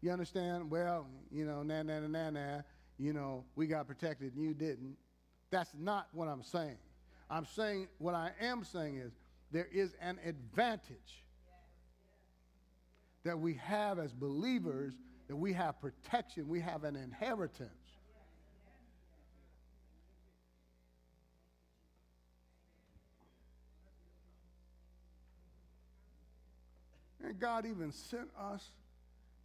You 0.00 0.10
understand? 0.12 0.70
Well, 0.70 1.06
you 1.30 1.44
know, 1.44 1.62
na 1.62 1.82
na 1.82 2.00
na 2.00 2.06
na 2.06 2.30
na, 2.30 2.60
you 2.98 3.12
know, 3.12 3.44
we 3.54 3.66
got 3.66 3.86
protected 3.86 4.34
and 4.34 4.42
you 4.42 4.54
didn't. 4.54 4.96
That's 5.50 5.70
not 5.78 6.08
what 6.12 6.28
I'm 6.28 6.42
saying. 6.42 6.78
I'm 7.30 7.44
saying, 7.44 7.88
what 7.98 8.14
I 8.14 8.30
am 8.40 8.64
saying 8.64 8.96
is, 8.96 9.12
there 9.50 9.68
is 9.72 9.94
an 10.00 10.18
advantage 10.24 11.24
that 13.24 13.38
we 13.38 13.54
have 13.54 13.98
as 13.98 14.12
believers, 14.12 14.94
that 15.26 15.36
we 15.36 15.52
have 15.52 15.80
protection, 15.80 16.48
we 16.48 16.60
have 16.60 16.84
an 16.84 16.96
inheritance. 16.96 17.70
And 27.28 27.38
God 27.38 27.66
even 27.66 27.92
sent 27.92 28.30
us 28.40 28.64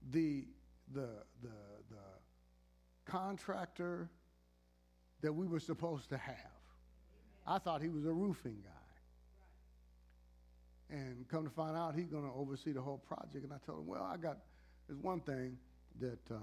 the, 0.10 0.46
the, 0.94 1.10
the, 1.42 1.50
the 1.90 3.12
contractor 3.12 4.10
that 5.22 5.34
we 5.34 5.46
were 5.46 5.60
supposed 5.60 6.08
to 6.10 6.18
have. 6.18 6.38
I 7.46 7.58
thought 7.58 7.82
he 7.82 7.90
was 7.90 8.06
a 8.06 8.14
roofing 8.14 8.64
guy. 8.64 8.70
And 10.98 11.28
come 11.28 11.44
to 11.44 11.50
find 11.50 11.76
out, 11.76 11.94
he's 11.94 12.08
going 12.08 12.24
to 12.24 12.34
oversee 12.34 12.72
the 12.72 12.82
whole 12.82 13.00
project. 13.00 13.44
And 13.44 13.52
I 13.52 13.58
told 13.66 13.80
him, 13.80 13.88
well, 13.88 14.10
I 14.10 14.16
got, 14.16 14.38
there's 14.88 15.02
one 15.02 15.20
thing 15.20 15.58
that 16.00 16.32
um, 16.32 16.42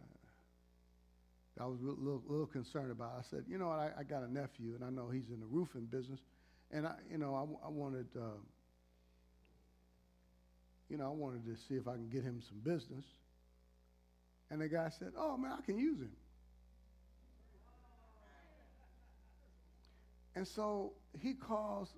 uh, 0.00 1.64
I 1.64 1.66
was 1.66 1.80
a 1.80 1.84
little, 1.84 2.22
little, 2.28 2.46
concerned 2.46 2.92
about. 2.92 3.14
I 3.18 3.22
said, 3.28 3.46
you 3.48 3.58
know 3.58 3.66
what, 3.66 3.80
I, 3.80 3.90
I, 3.98 4.02
got 4.04 4.22
a 4.22 4.32
nephew, 4.32 4.76
and 4.76 4.84
I 4.84 4.90
know 4.90 5.10
he's 5.10 5.30
in 5.30 5.40
the 5.40 5.46
roofing 5.46 5.86
business. 5.86 6.20
And, 6.70 6.86
I, 6.86 6.94
you 7.10 7.18
know, 7.18 7.34
I, 7.34 7.66
I 7.66 7.68
wanted, 7.68 8.06
uh, 8.16 8.38
you 10.92 10.98
know, 10.98 11.06
I 11.06 11.08
wanted 11.08 11.46
to 11.46 11.56
see 11.56 11.76
if 11.76 11.88
I 11.88 11.92
can 11.92 12.10
get 12.10 12.22
him 12.22 12.42
some 12.46 12.58
business. 12.58 13.06
And 14.50 14.60
the 14.60 14.68
guy 14.68 14.90
said, 14.90 15.12
oh, 15.16 15.38
man, 15.38 15.52
I 15.58 15.62
can 15.64 15.78
use 15.78 15.98
him. 15.98 16.12
And 20.34 20.46
so 20.46 20.92
he 21.18 21.32
calls 21.32 21.88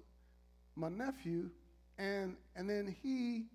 my 0.77 0.89
nephew, 0.89 1.51
and, 1.99 2.37
and 2.55 2.71
then 2.71 2.95
he, 3.03 3.47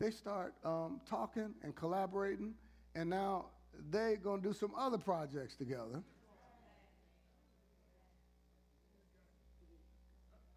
they 0.00 0.10
start 0.10 0.54
um, 0.64 1.00
talking 1.08 1.54
and 1.62 1.76
collaborating, 1.76 2.54
and 2.96 3.08
now 3.08 3.46
they're 3.90 4.16
going 4.16 4.42
to 4.42 4.48
do 4.48 4.52
some 4.52 4.72
other 4.76 4.98
projects 4.98 5.54
together. 5.54 6.02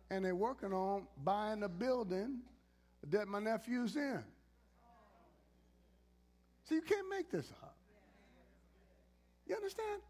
And 0.10 0.26
they're 0.26 0.36
working 0.36 0.74
on 0.74 1.04
buying 1.24 1.62
a 1.62 1.70
building 1.70 2.40
that 3.10 3.28
my 3.28 3.40
nephew's 3.40 3.96
in. 3.96 4.24
So 6.64 6.76
you 6.76 6.82
can't 6.82 7.10
make 7.10 7.30
this 7.30 7.52
up. 7.62 7.76
You 9.46 9.56
understand? 9.56 10.02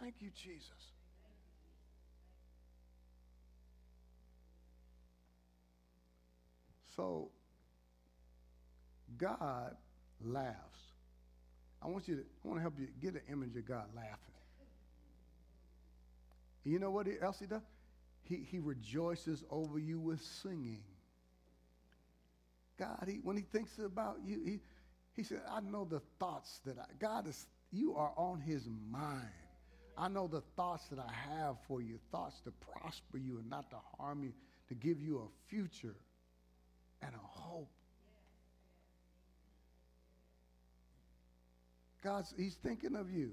Thank 0.00 0.14
you, 0.20 0.30
Jesus. 0.30 0.68
So, 6.96 7.30
God 9.18 9.76
laughs. 10.24 10.54
I 11.82 11.88
want 11.88 12.08
you 12.08 12.16
to, 12.16 12.22
I 12.22 12.48
want 12.48 12.58
to 12.58 12.62
help 12.62 12.74
you 12.78 12.88
get 13.00 13.14
an 13.14 13.22
image 13.30 13.56
of 13.56 13.66
God 13.66 13.86
laughing. 13.94 14.16
You 16.64 16.78
know 16.78 16.90
what 16.90 17.06
else 17.22 17.38
he 17.40 17.46
does? 17.46 17.62
He, 18.30 18.46
he 18.48 18.60
rejoices 18.60 19.42
over 19.50 19.76
you 19.80 19.98
with 19.98 20.22
singing. 20.22 20.84
God, 22.78 23.04
he, 23.08 23.18
when 23.24 23.36
he 23.36 23.42
thinks 23.42 23.76
about 23.84 24.18
you, 24.24 24.40
he, 24.44 24.60
he 25.16 25.24
said, 25.24 25.42
I 25.50 25.60
know 25.60 25.84
the 25.84 26.00
thoughts 26.20 26.60
that 26.64 26.78
I, 26.78 26.84
God 27.00 27.26
is, 27.26 27.46
you 27.72 27.96
are 27.96 28.12
on 28.16 28.40
his 28.40 28.68
mind. 28.88 29.26
I 29.98 30.06
know 30.06 30.28
the 30.28 30.42
thoughts 30.56 30.86
that 30.90 31.00
I 31.00 31.12
have 31.28 31.56
for 31.66 31.82
you, 31.82 31.98
thoughts 32.12 32.40
to 32.42 32.52
prosper 32.52 33.18
you 33.18 33.38
and 33.40 33.50
not 33.50 33.68
to 33.70 33.76
harm 33.98 34.22
you, 34.22 34.32
to 34.68 34.74
give 34.74 35.02
you 35.02 35.18
a 35.18 35.50
future 35.50 35.96
and 37.02 37.12
a 37.12 37.40
hope. 37.40 37.68
God's, 42.02 42.32
He's 42.38 42.54
thinking 42.54 42.94
of 42.94 43.10
you. 43.10 43.32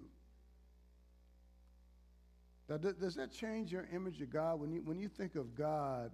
Now, 2.70 2.78
does 2.78 3.16
that 3.16 3.32
change 3.32 3.72
your 3.72 3.88
image 3.94 4.22
of 4.22 4.30
God 4.30 4.60
when 4.60 4.72
you, 4.72 4.82
when 4.84 5.00
you 5.00 5.08
think 5.08 5.36
of 5.36 5.56
God 5.56 6.12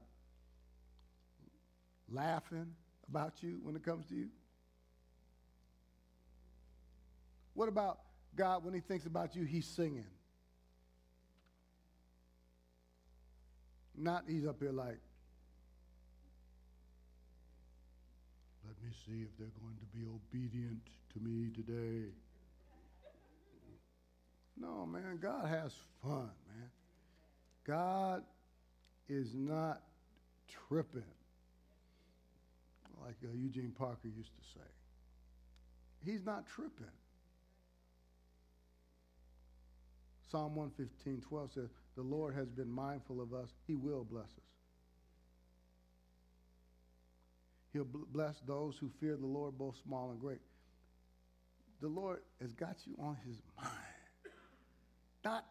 laughing 2.09 2.67
about 3.09 3.41
you 3.41 3.59
when 3.63 3.75
it 3.75 3.83
comes 3.83 4.05
to 4.07 4.15
you? 4.15 4.27
What 7.55 7.69
about 7.69 7.99
God 8.35 8.63
when 8.63 8.73
He 8.73 8.81
thinks 8.81 9.05
about 9.05 9.35
you, 9.35 9.45
He's 9.45 9.65
singing? 9.65 10.05
Not 13.95 14.23
he's 14.27 14.45
up 14.45 14.57
here 14.59 14.71
like, 14.71 14.99
let 18.65 18.75
me 18.83 18.91
see 19.05 19.21
if 19.21 19.37
they're 19.37 19.47
going 19.61 19.77
to 19.79 19.85
be 19.97 20.03
obedient 20.05 20.81
to 21.13 21.19
me 21.19 21.49
today. 21.53 22.09
No, 24.59 24.85
man, 24.85 25.19
God 25.21 25.47
has 25.47 25.73
fun. 26.01 26.29
God 27.65 28.23
is 29.07 29.33
not 29.33 29.81
tripping, 30.67 31.03
like 33.03 33.15
uh, 33.23 33.33
Eugene 33.35 33.73
Parker 33.77 34.07
used 34.07 34.31
to 34.31 34.59
say. 34.59 34.65
He's 36.05 36.25
not 36.25 36.45
tripping. 36.47 36.85
Psalm 40.29 40.55
115, 40.55 41.21
12 41.21 41.51
says, 41.53 41.69
The 41.95 42.01
Lord 42.01 42.33
has 42.35 42.47
been 42.49 42.69
mindful 42.69 43.21
of 43.21 43.33
us. 43.33 43.49
He 43.67 43.75
will 43.75 44.03
bless 44.03 44.25
us. 44.25 44.53
He'll 47.71 47.85
bless 47.85 48.39
those 48.47 48.77
who 48.77 48.89
fear 48.99 49.15
the 49.15 49.25
Lord, 49.25 49.57
both 49.57 49.75
small 49.83 50.11
and 50.11 50.19
great. 50.19 50.41
The 51.81 51.87
Lord 51.87 52.19
has 52.41 52.51
got 52.53 52.77
you 52.85 52.95
on 52.99 53.17
his 53.27 53.37
mind. 53.57 53.69
Not 55.23 55.45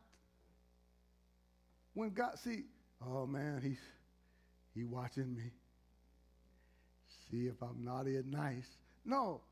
when 1.94 2.10
God 2.10 2.38
see, 2.38 2.64
oh 3.06 3.26
man, 3.26 3.60
he's 3.62 3.80
he 4.74 4.84
watching 4.84 5.34
me. 5.34 5.50
See 7.30 7.46
if 7.46 7.62
I'm 7.62 7.84
naughty 7.84 8.16
and 8.16 8.30
nice. 8.30 8.68
No. 9.04 9.42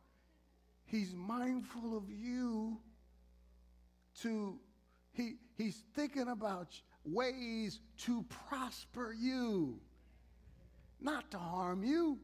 He's 0.84 1.14
mindful 1.14 1.96
of 1.96 2.04
you 2.10 2.78
to 4.22 4.58
he, 5.12 5.34
he's 5.56 5.82
thinking 5.94 6.28
about 6.28 6.68
ways 7.04 7.80
to 7.98 8.24
prosper 8.48 9.12
you, 9.12 9.78
not 11.00 11.30
to 11.32 11.38
harm 11.38 11.82
you. 11.82 12.18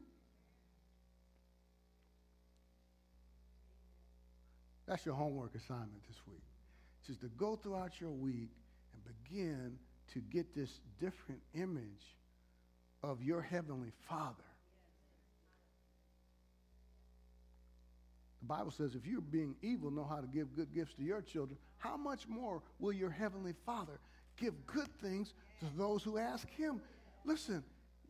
That's 4.87 5.05
your 5.05 5.15
homework 5.15 5.53
assignment 5.55 6.07
this 6.07 6.21
week. 6.27 6.43
Just 7.05 7.21
to 7.21 7.27
go 7.27 7.57
throughout 7.57 7.99
your 7.99 8.11
week 8.11 8.51
and 8.93 9.01
begin 9.03 9.77
to 10.13 10.19
get 10.19 10.55
this 10.55 10.79
different 10.99 11.41
image 11.53 12.15
of 13.03 13.21
your 13.21 13.41
heavenly 13.41 13.91
Father. 14.09 14.43
The 18.41 18.47
Bible 18.47 18.71
says 18.71 18.95
if 18.95 19.05
you're 19.05 19.21
being 19.21 19.55
evil, 19.61 19.91
know 19.91 20.05
how 20.05 20.21
to 20.21 20.27
give 20.27 20.55
good 20.55 20.73
gifts 20.73 20.93
to 20.95 21.03
your 21.03 21.21
children, 21.21 21.57
how 21.77 21.97
much 21.97 22.27
more 22.27 22.61
will 22.79 22.93
your 22.93 23.09
heavenly 23.09 23.53
Father 23.65 23.99
give 24.37 24.53
good 24.65 24.89
things 25.01 25.33
to 25.59 25.65
those 25.77 26.03
who 26.03 26.17
ask 26.17 26.49
him? 26.49 26.81
Listen, 27.25 27.63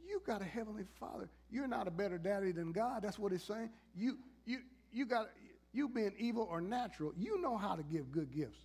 you 0.07 0.21
got 0.25 0.41
a 0.41 0.45
heavenly 0.45 0.83
Father. 0.99 1.29
You're 1.49 1.67
not 1.67 1.87
a 1.87 1.91
better 1.91 2.17
daddy 2.17 2.51
than 2.51 2.71
God. 2.71 3.01
That's 3.03 3.19
what 3.19 3.31
he's 3.31 3.43
saying. 3.43 3.69
You 3.95 4.17
you 4.45 4.59
you 4.91 5.05
got 5.05 5.29
you 5.73 5.89
being 5.89 6.13
evil 6.17 6.47
or 6.49 6.61
natural, 6.61 7.13
you 7.17 7.41
know 7.41 7.57
how 7.57 7.75
to 7.75 7.83
give 7.83 8.11
good 8.11 8.33
gifts. 8.33 8.59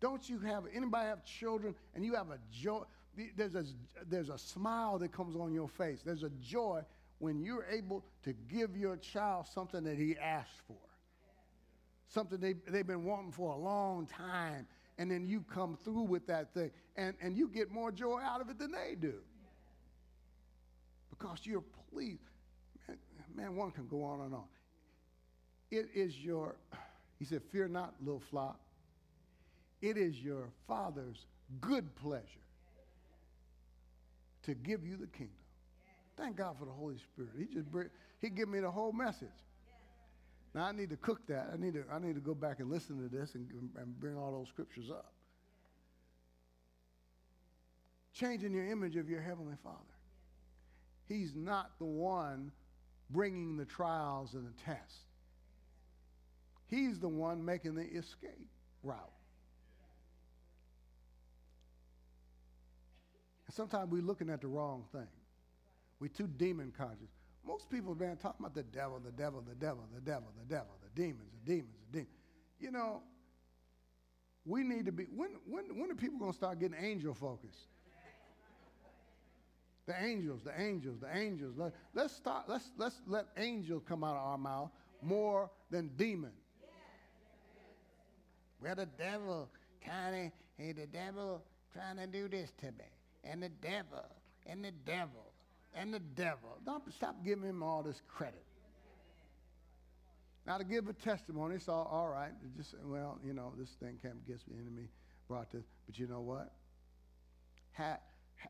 Don't 0.00 0.28
you 0.28 0.38
have 0.40 0.64
anybody 0.74 1.08
have 1.08 1.24
children 1.24 1.74
and 1.94 2.04
you 2.04 2.14
have 2.14 2.30
a 2.30 2.38
joy? 2.50 2.82
There's 3.36 3.54
a 3.54 3.64
there's 4.08 4.30
a 4.30 4.38
smile 4.38 4.98
that 4.98 5.12
comes 5.12 5.36
on 5.36 5.52
your 5.52 5.68
face. 5.68 6.00
There's 6.04 6.22
a 6.22 6.30
joy 6.40 6.82
when 7.18 7.40
you're 7.40 7.66
able 7.70 8.04
to 8.24 8.32
give 8.32 8.76
your 8.76 8.96
child 8.96 9.46
something 9.46 9.84
that 9.84 9.98
he 9.98 10.16
asked 10.16 10.62
for 10.66 10.76
something 12.10 12.38
they, 12.40 12.54
they've 12.68 12.86
been 12.86 13.04
wanting 13.04 13.32
for 13.32 13.52
a 13.52 13.56
long 13.56 14.06
time, 14.06 14.66
and 14.98 15.10
then 15.10 15.26
you 15.26 15.44
come 15.52 15.78
through 15.84 16.02
with 16.02 16.26
that 16.26 16.52
thing, 16.52 16.70
and, 16.96 17.14
and 17.22 17.36
you 17.36 17.48
get 17.48 17.70
more 17.70 17.90
joy 17.90 18.20
out 18.20 18.40
of 18.40 18.50
it 18.50 18.58
than 18.58 18.72
they 18.72 18.94
do. 18.94 19.14
Because 21.10 21.40
you're 21.44 21.64
pleased. 21.92 22.20
Man, 22.88 22.98
man, 23.34 23.56
one 23.56 23.70
can 23.70 23.86
go 23.86 24.02
on 24.02 24.20
and 24.22 24.34
on. 24.34 24.44
It 25.70 25.88
is 25.94 26.18
your, 26.18 26.56
He 27.18 27.24
said, 27.24 27.42
Fear 27.52 27.68
not, 27.68 27.94
little 28.00 28.20
flock. 28.20 28.58
It 29.80 29.96
is 29.96 30.18
your 30.20 30.50
Father's 30.68 31.26
good 31.60 31.94
pleasure 31.96 32.24
to 34.42 34.54
give 34.54 34.84
you 34.86 34.96
the 34.96 35.06
kingdom. 35.06 35.34
Thank 36.16 36.36
God 36.36 36.56
for 36.58 36.66
the 36.66 36.72
Holy 36.72 36.96
Spirit. 36.98 37.30
He 37.38 37.46
just 37.46 37.70
bring, 37.70 37.88
he 38.20 38.28
give 38.28 38.48
me 38.48 38.60
the 38.60 38.70
whole 38.70 38.92
message. 38.92 39.28
Now 40.54 40.64
I 40.64 40.72
need 40.72 40.90
to 40.90 40.96
cook 40.96 41.26
that. 41.28 41.50
I 41.52 41.56
need 41.56 41.74
to 41.74 41.84
I 41.92 41.98
need 41.98 42.14
to 42.14 42.20
go 42.20 42.34
back 42.34 42.60
and 42.60 42.68
listen 42.68 43.00
to 43.00 43.08
this 43.08 43.34
and, 43.34 43.48
and 43.76 43.98
bring 44.00 44.16
all 44.16 44.32
those 44.32 44.48
scriptures 44.48 44.90
up. 44.90 45.12
Changing 48.12 48.52
your 48.52 48.66
image 48.66 48.96
of 48.96 49.08
your 49.08 49.22
heavenly 49.22 49.54
Father. 49.62 49.76
He's 51.08 51.34
not 51.34 51.70
the 51.78 51.86
one 51.86 52.50
bringing 53.10 53.56
the 53.56 53.64
trials 53.64 54.34
and 54.34 54.46
the 54.46 54.62
tests. 54.64 54.98
He's 56.66 56.98
the 56.98 57.08
one 57.08 57.44
making 57.44 57.74
the 57.74 57.84
escape 57.84 58.48
route. 58.82 59.12
And 63.50 63.54
sometimes 63.56 63.90
we're 63.90 64.00
looking 64.00 64.30
at 64.30 64.42
the 64.42 64.46
wrong 64.46 64.84
thing. 64.92 65.08
We're 65.98 66.06
too 66.06 66.28
demon 66.28 66.72
conscious. 66.78 67.08
Most 67.44 67.68
people, 67.68 67.96
man, 67.96 68.16
talking 68.16 68.46
about 68.46 68.54
the 68.54 68.62
devil, 68.62 69.00
the 69.04 69.10
devil, 69.10 69.40
the 69.40 69.56
devil, 69.56 69.82
the 69.92 70.00
devil, 70.00 70.28
the 70.38 70.54
devil, 70.54 70.70
the 70.80 71.02
demons, 71.02 71.28
the 71.32 71.54
demons, 71.54 71.74
the 71.90 71.98
demons. 71.98 72.14
You 72.60 72.70
know, 72.70 73.02
we 74.44 74.62
need 74.62 74.86
to 74.86 74.92
be, 74.92 75.06
when, 75.16 75.30
when, 75.48 75.64
when 75.76 75.90
are 75.90 75.96
people 75.96 76.20
going 76.20 76.30
to 76.30 76.36
start 76.36 76.60
getting 76.60 76.76
angel 76.80 77.12
focused? 77.12 77.66
The 79.86 80.00
angels, 80.00 80.42
the 80.44 80.52
angels, 80.56 81.00
the 81.00 81.12
angels. 81.12 81.54
Let, 81.56 81.72
let's 81.92 82.14
start, 82.14 82.44
let's, 82.46 82.70
let's 82.76 83.02
let 83.08 83.26
angels 83.36 83.82
come 83.84 84.04
out 84.04 84.14
of 84.14 84.28
our 84.28 84.38
mouth 84.38 84.70
more 85.02 85.50
than 85.72 85.90
demon. 85.96 86.30
Well, 88.62 88.76
the 88.76 88.86
devil 88.86 89.48
trying 89.84 90.30
to, 90.30 90.36
hey, 90.56 90.70
the 90.70 90.86
devil 90.86 91.42
trying 91.72 91.96
to 91.96 92.06
do 92.06 92.28
this 92.28 92.52
to 92.60 92.66
me 92.66 92.84
and 93.24 93.42
the 93.42 93.48
devil, 93.48 94.04
and 94.46 94.64
the 94.64 94.72
devil, 94.86 95.32
and 95.74 95.92
the 95.92 96.00
devil. 96.00 96.58
Don't 96.64 96.82
stop 96.94 97.24
giving 97.24 97.48
him 97.48 97.62
all 97.62 97.82
this 97.82 98.00
credit. 98.08 98.44
Now, 100.46 100.58
to 100.58 100.64
give 100.64 100.88
a 100.88 100.92
testimony, 100.92 101.56
it's 101.56 101.68
all, 101.68 101.88
all 101.90 102.08
right. 102.08 102.30
It 102.30 102.56
just, 102.56 102.74
well, 102.84 103.18
you 103.24 103.34
know, 103.34 103.52
this 103.58 103.68
thing 103.80 103.98
came 104.00 104.18
against 104.26 104.46
the 104.48 104.54
enemy, 104.54 104.88
brought 105.28 105.52
this. 105.52 105.64
But 105.86 105.98
you 105.98 106.06
know 106.06 106.20
what? 106.20 106.52
Ha, 107.74 107.98
ha, 108.42 108.48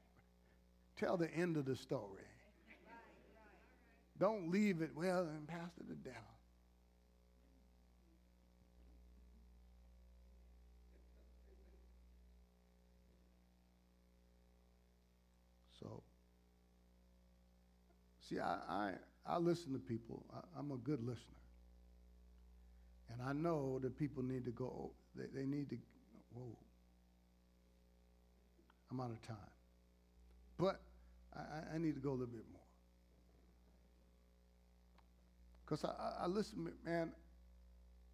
tell 0.97 1.16
the 1.16 1.31
end 1.35 1.57
of 1.57 1.64
the 1.64 1.77
story. 1.77 2.23
Don't 4.18 4.51
leave 4.51 4.83
it, 4.83 4.91
well, 4.95 5.23
and 5.23 5.49
Pastor 5.49 5.83
the 5.89 5.95
devil. 5.95 6.21
See, 18.31 18.39
I, 18.39 18.59
I, 18.68 18.93
I 19.26 19.39
listen 19.39 19.72
to 19.72 19.78
people. 19.81 20.24
I, 20.33 20.59
am 20.59 20.70
a 20.70 20.76
good 20.76 21.01
listener. 21.01 21.35
And 23.12 23.20
I 23.20 23.33
know 23.33 23.81
that 23.81 23.99
people 23.99 24.22
need 24.22 24.45
to 24.45 24.53
go, 24.53 24.93
they, 25.16 25.24
they 25.35 25.47
need 25.47 25.68
to, 25.70 25.76
whoa. 26.33 26.57
I'm 28.91 29.01
out 29.01 29.11
of 29.11 29.20
time. 29.22 29.37
But 30.59 30.81
I, 31.35 31.74
I 31.74 31.78
need 31.78 31.95
to 31.95 32.01
go 32.01 32.11
a 32.11 32.12
little 32.12 32.26
bit 32.26 32.45
more. 32.53 32.61
Because 35.64 35.85
I, 35.85 36.24
I, 36.24 36.26
listen, 36.28 36.70
man, 36.85 37.12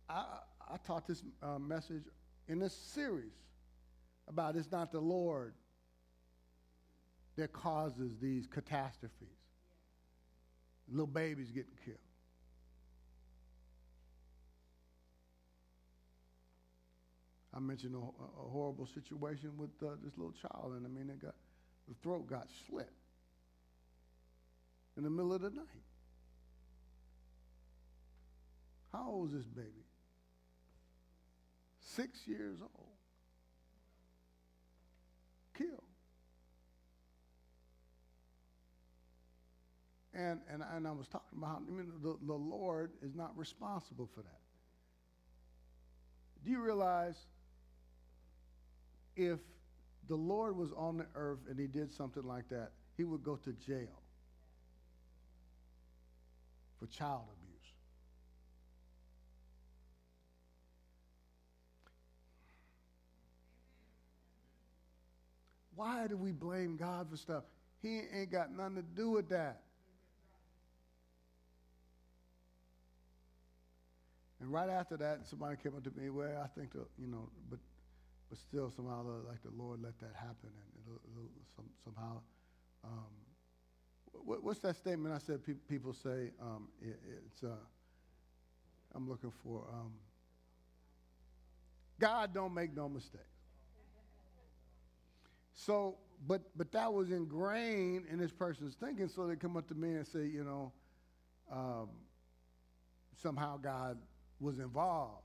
I, 0.08 0.24
I 0.70 0.76
taught 0.86 1.06
this 1.06 1.22
uh, 1.42 1.58
message 1.58 2.04
in 2.48 2.58
this 2.58 2.74
series 2.74 3.32
about 4.28 4.56
it's 4.56 4.72
not 4.72 4.92
the 4.92 5.00
Lord 5.00 5.52
that 7.36 7.52
causes 7.52 8.12
these 8.20 8.46
catastrophes. 8.46 9.45
Little 10.88 11.06
babies 11.06 11.50
getting 11.50 11.76
killed. 11.84 11.98
I 17.54 17.58
mentioned 17.58 17.94
a, 17.94 17.98
a 17.98 18.48
horrible 18.50 18.86
situation 18.86 19.50
with 19.56 19.70
uh, 19.82 19.96
this 20.04 20.12
little 20.16 20.34
child, 20.34 20.74
and 20.76 20.84
I 20.84 20.88
mean, 20.90 21.08
it 21.08 21.20
got 21.20 21.34
the 21.88 21.94
throat 22.02 22.28
got 22.28 22.48
slit 22.68 22.90
in 24.96 25.04
the 25.04 25.10
middle 25.10 25.32
of 25.32 25.40
the 25.40 25.50
night. 25.50 25.66
How 28.92 29.08
old 29.08 29.28
is 29.28 29.34
this 29.34 29.46
baby? 29.46 29.84
Six 31.80 32.26
years 32.26 32.58
old. 32.60 32.88
Killed. 35.56 35.82
And, 40.16 40.40
and, 40.50 40.62
and 40.74 40.88
I 40.88 40.92
was 40.92 41.08
talking 41.08 41.36
about, 41.36 41.60
I 41.68 41.70
mean, 41.70 41.92
the, 42.02 42.16
the 42.26 42.32
Lord 42.32 42.92
is 43.02 43.14
not 43.14 43.36
responsible 43.36 44.08
for 44.14 44.22
that. 44.22 44.40
Do 46.42 46.50
you 46.50 46.62
realize 46.62 47.16
if 49.14 49.40
the 50.08 50.16
Lord 50.16 50.56
was 50.56 50.70
on 50.74 50.96
the 50.96 51.06
earth 51.14 51.40
and 51.50 51.60
he 51.60 51.66
did 51.66 51.92
something 51.92 52.22
like 52.22 52.48
that, 52.48 52.70
he 52.96 53.04
would 53.04 53.22
go 53.22 53.36
to 53.36 53.52
jail 53.52 54.00
for 56.78 56.86
child 56.86 57.24
abuse? 57.36 57.72
Why 65.74 66.06
do 66.06 66.16
we 66.16 66.32
blame 66.32 66.78
God 66.78 67.10
for 67.10 67.18
stuff? 67.18 67.44
He 67.82 68.00
ain't 68.14 68.32
got 68.32 68.50
nothing 68.50 68.76
to 68.76 68.82
do 68.82 69.10
with 69.10 69.28
that. 69.28 69.60
And 74.46 74.54
right 74.54 74.70
after 74.70 74.96
that, 74.98 75.26
somebody 75.26 75.56
came 75.60 75.74
up 75.74 75.82
to 75.82 76.00
me, 76.00 76.08
well, 76.08 76.40
I 76.40 76.46
think, 76.56 76.72
the, 76.72 76.86
you 77.00 77.08
know, 77.08 77.28
but 77.50 77.58
but 78.28 78.38
still 78.38 78.70
somehow 78.70 79.04
like 79.26 79.42
the 79.42 79.50
Lord 79.60 79.82
let 79.82 79.98
that 79.98 80.14
happen, 80.14 80.36
and 80.44 80.84
it'll, 80.84 81.00
it'll 81.10 81.30
some, 81.56 81.64
somehow. 81.82 82.20
Um, 82.84 83.10
what, 84.12 84.44
what's 84.44 84.60
that 84.60 84.76
statement 84.76 85.12
I 85.12 85.18
said? 85.18 85.44
Pe- 85.44 85.54
people 85.68 85.92
say 85.92 86.30
um, 86.40 86.68
it, 86.80 86.96
it's. 87.26 87.42
Uh, 87.42 87.56
I'm 88.94 89.08
looking 89.08 89.32
for. 89.42 89.64
Um, 89.72 89.94
God 91.98 92.32
don't 92.32 92.54
make 92.54 92.72
no 92.72 92.88
mistakes. 92.88 93.24
So, 95.54 95.96
but 96.24 96.42
but 96.56 96.70
that 96.70 96.92
was 96.92 97.10
ingrained 97.10 98.04
in 98.12 98.18
this 98.20 98.30
person's 98.30 98.76
thinking. 98.76 99.08
So 99.08 99.26
they 99.26 99.34
come 99.34 99.56
up 99.56 99.66
to 99.68 99.74
me 99.74 99.94
and 99.94 100.06
say, 100.06 100.26
you 100.26 100.44
know, 100.44 100.72
um, 101.50 101.88
somehow 103.20 103.56
God 103.56 103.98
was 104.40 104.58
involved. 104.58 105.22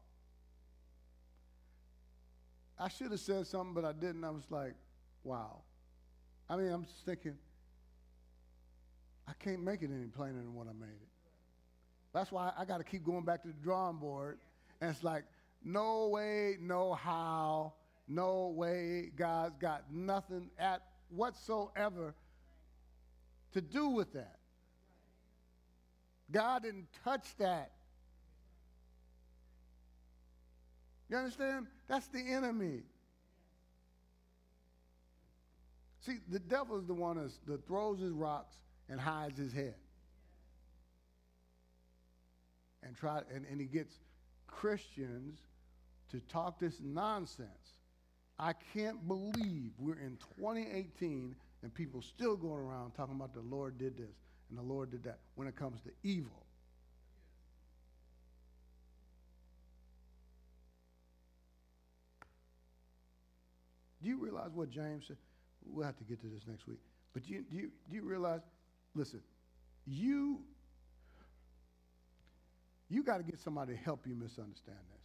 I 2.79 2.89
should 2.89 3.11
have 3.11 3.19
said 3.19 3.45
something, 3.47 3.73
but 3.73 3.85
I 3.85 3.93
didn't. 3.93 4.23
I 4.23 4.31
was 4.31 4.49
like, 4.49 4.73
wow. 5.23 5.59
I 6.49 6.55
mean, 6.55 6.71
I'm 6.71 6.83
just 6.83 7.05
thinking, 7.05 7.37
I 9.27 9.33
can't 9.39 9.63
make 9.63 9.83
it 9.83 9.89
any 9.93 10.07
plainer 10.07 10.37
than 10.37 10.55
what 10.55 10.67
I 10.67 10.73
made 10.73 10.89
it. 10.89 11.09
That's 12.13 12.31
why 12.31 12.51
I 12.57 12.65
got 12.65 12.79
to 12.79 12.83
keep 12.83 13.05
going 13.05 13.23
back 13.23 13.43
to 13.43 13.47
the 13.49 13.53
drawing 13.63 13.97
board. 13.97 14.39
And 14.81 14.89
it's 14.89 15.03
like, 15.03 15.23
no 15.63 16.07
way, 16.07 16.57
no 16.59 16.93
how, 16.93 17.73
no 18.07 18.47
way, 18.47 19.11
God's 19.15 19.55
got 19.57 19.83
nothing 19.91 20.49
at 20.57 20.81
whatsoever 21.09 22.15
to 23.53 23.61
do 23.61 23.89
with 23.89 24.11
that. 24.13 24.37
God 26.31 26.63
didn't 26.63 26.87
touch 27.03 27.35
that. 27.37 27.71
You 31.11 31.17
understand? 31.17 31.67
That's 31.89 32.07
the 32.07 32.21
enemy. 32.21 32.83
See, 35.99 36.19
the 36.29 36.39
devil 36.39 36.79
is 36.79 36.87
the 36.87 36.93
one 36.93 37.29
that 37.47 37.67
throws 37.67 37.99
his 37.99 38.13
rocks 38.13 38.55
and 38.87 38.97
hides 38.97 39.37
his 39.37 39.51
head. 39.51 39.75
And 42.81 42.95
try 42.95 43.21
and, 43.35 43.45
and 43.51 43.59
he 43.59 43.67
gets 43.67 43.93
Christians 44.47 45.37
to 46.11 46.21
talk 46.21 46.59
this 46.59 46.79
nonsense. 46.81 47.75
I 48.39 48.53
can't 48.73 49.05
believe 49.05 49.71
we're 49.77 49.99
in 49.99 50.17
2018 50.39 51.35
and 51.61 51.73
people 51.73 52.01
still 52.01 52.37
going 52.37 52.53
around 52.53 52.91
talking 52.91 53.15
about 53.15 53.33
the 53.33 53.41
Lord 53.41 53.77
did 53.77 53.97
this 53.97 54.15
and 54.49 54.57
the 54.57 54.63
Lord 54.63 54.91
did 54.91 55.03
that 55.03 55.19
when 55.35 55.47
it 55.47 55.57
comes 55.57 55.81
to 55.81 55.91
evil. 56.03 56.40
Do 64.01 64.09
you 64.09 64.17
realize 64.17 64.49
what 64.53 64.69
James 64.69 65.05
said? 65.07 65.17
We'll 65.65 65.85
have 65.85 65.97
to 65.97 66.03
get 66.03 66.21
to 66.21 66.27
this 66.27 66.43
next 66.47 66.67
week. 66.67 66.79
But 67.13 67.23
do 67.23 67.33
you, 67.33 67.43
do 67.49 67.57
you, 67.57 67.71
do 67.89 67.95
you 67.95 68.03
realize, 68.03 68.41
listen, 68.95 69.21
you, 69.85 70.39
you 72.89 73.03
got 73.03 73.17
to 73.17 73.23
get 73.23 73.39
somebody 73.39 73.73
to 73.73 73.79
help 73.79 74.07
you 74.07 74.15
misunderstand 74.15 74.77
this. 74.77 75.01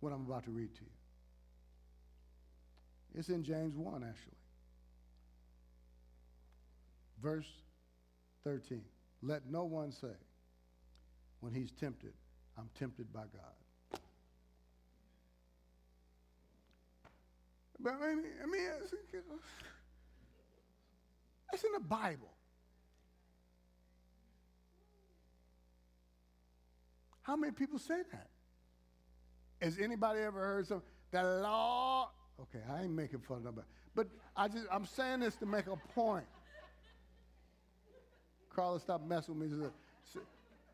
what 0.00 0.12
I'm 0.12 0.26
about 0.26 0.44
to 0.44 0.50
read 0.50 0.74
to 0.74 0.80
you. 0.80 0.90
It's 3.14 3.28
in 3.28 3.42
James 3.42 3.76
1, 3.76 4.04
actually. 4.04 4.32
Verse 7.22 7.48
13. 8.44 8.82
Let 9.22 9.50
no 9.50 9.64
one 9.64 9.92
say, 9.92 10.14
when 11.40 11.52
he's 11.52 11.72
tempted, 11.80 12.12
I'm 12.56 12.68
tempted 12.78 13.12
by 13.12 13.22
God. 13.22 13.54
But 17.80 17.94
I 17.94 18.14
mean, 18.14 18.24
I 18.42 18.46
mean 18.46 18.62
it's, 18.82 18.92
it's 21.52 21.64
in 21.64 21.72
the 21.72 21.80
Bible. 21.80 22.30
How 27.22 27.36
many 27.36 27.52
people 27.52 27.78
say 27.78 28.02
that? 28.10 28.28
Has 29.60 29.78
anybody 29.78 30.20
ever 30.20 30.40
heard 30.40 30.66
some? 30.66 30.82
The 31.10 31.22
law. 31.22 32.10
Okay, 32.40 32.60
I 32.70 32.82
ain't 32.82 32.92
making 32.92 33.20
fun 33.20 33.38
of 33.38 33.44
nobody, 33.44 33.66
but 33.94 34.08
I 34.36 34.48
just 34.48 34.66
I'm 34.70 34.86
saying 34.86 35.20
this 35.20 35.36
to 35.36 35.46
make 35.46 35.66
a 35.66 35.76
point. 35.94 36.26
Carla, 38.54 38.80
stop 38.80 39.06
messing 39.06 39.38
with 39.38 39.50
me. 39.50 39.68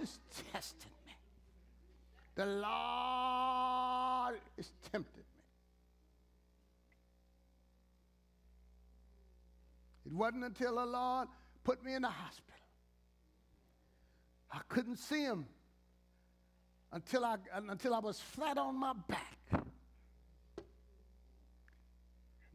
is 0.02 0.20
testing. 0.52 0.95
The 2.36 2.46
Lord 2.46 4.36
is 4.58 4.72
tempted 4.92 5.18
me. 5.18 5.24
It 10.06 10.12
wasn't 10.12 10.44
until 10.44 10.76
the 10.76 10.86
Lord 10.86 11.30
put 11.64 11.84
me 11.84 11.96
in 11.96 12.02
the 12.02 12.10
hospital. 12.10 12.54
I 14.52 14.60
couldn't 14.68 14.98
see 14.98 15.22
him 15.22 15.46
until 16.92 17.26
I, 17.26 17.38
until 17.54 17.94
I 17.94 18.00
was 18.00 18.20
flat 18.20 18.58
on 18.58 18.80
my 18.80 18.94
back. 19.08 19.38
And 19.52 19.64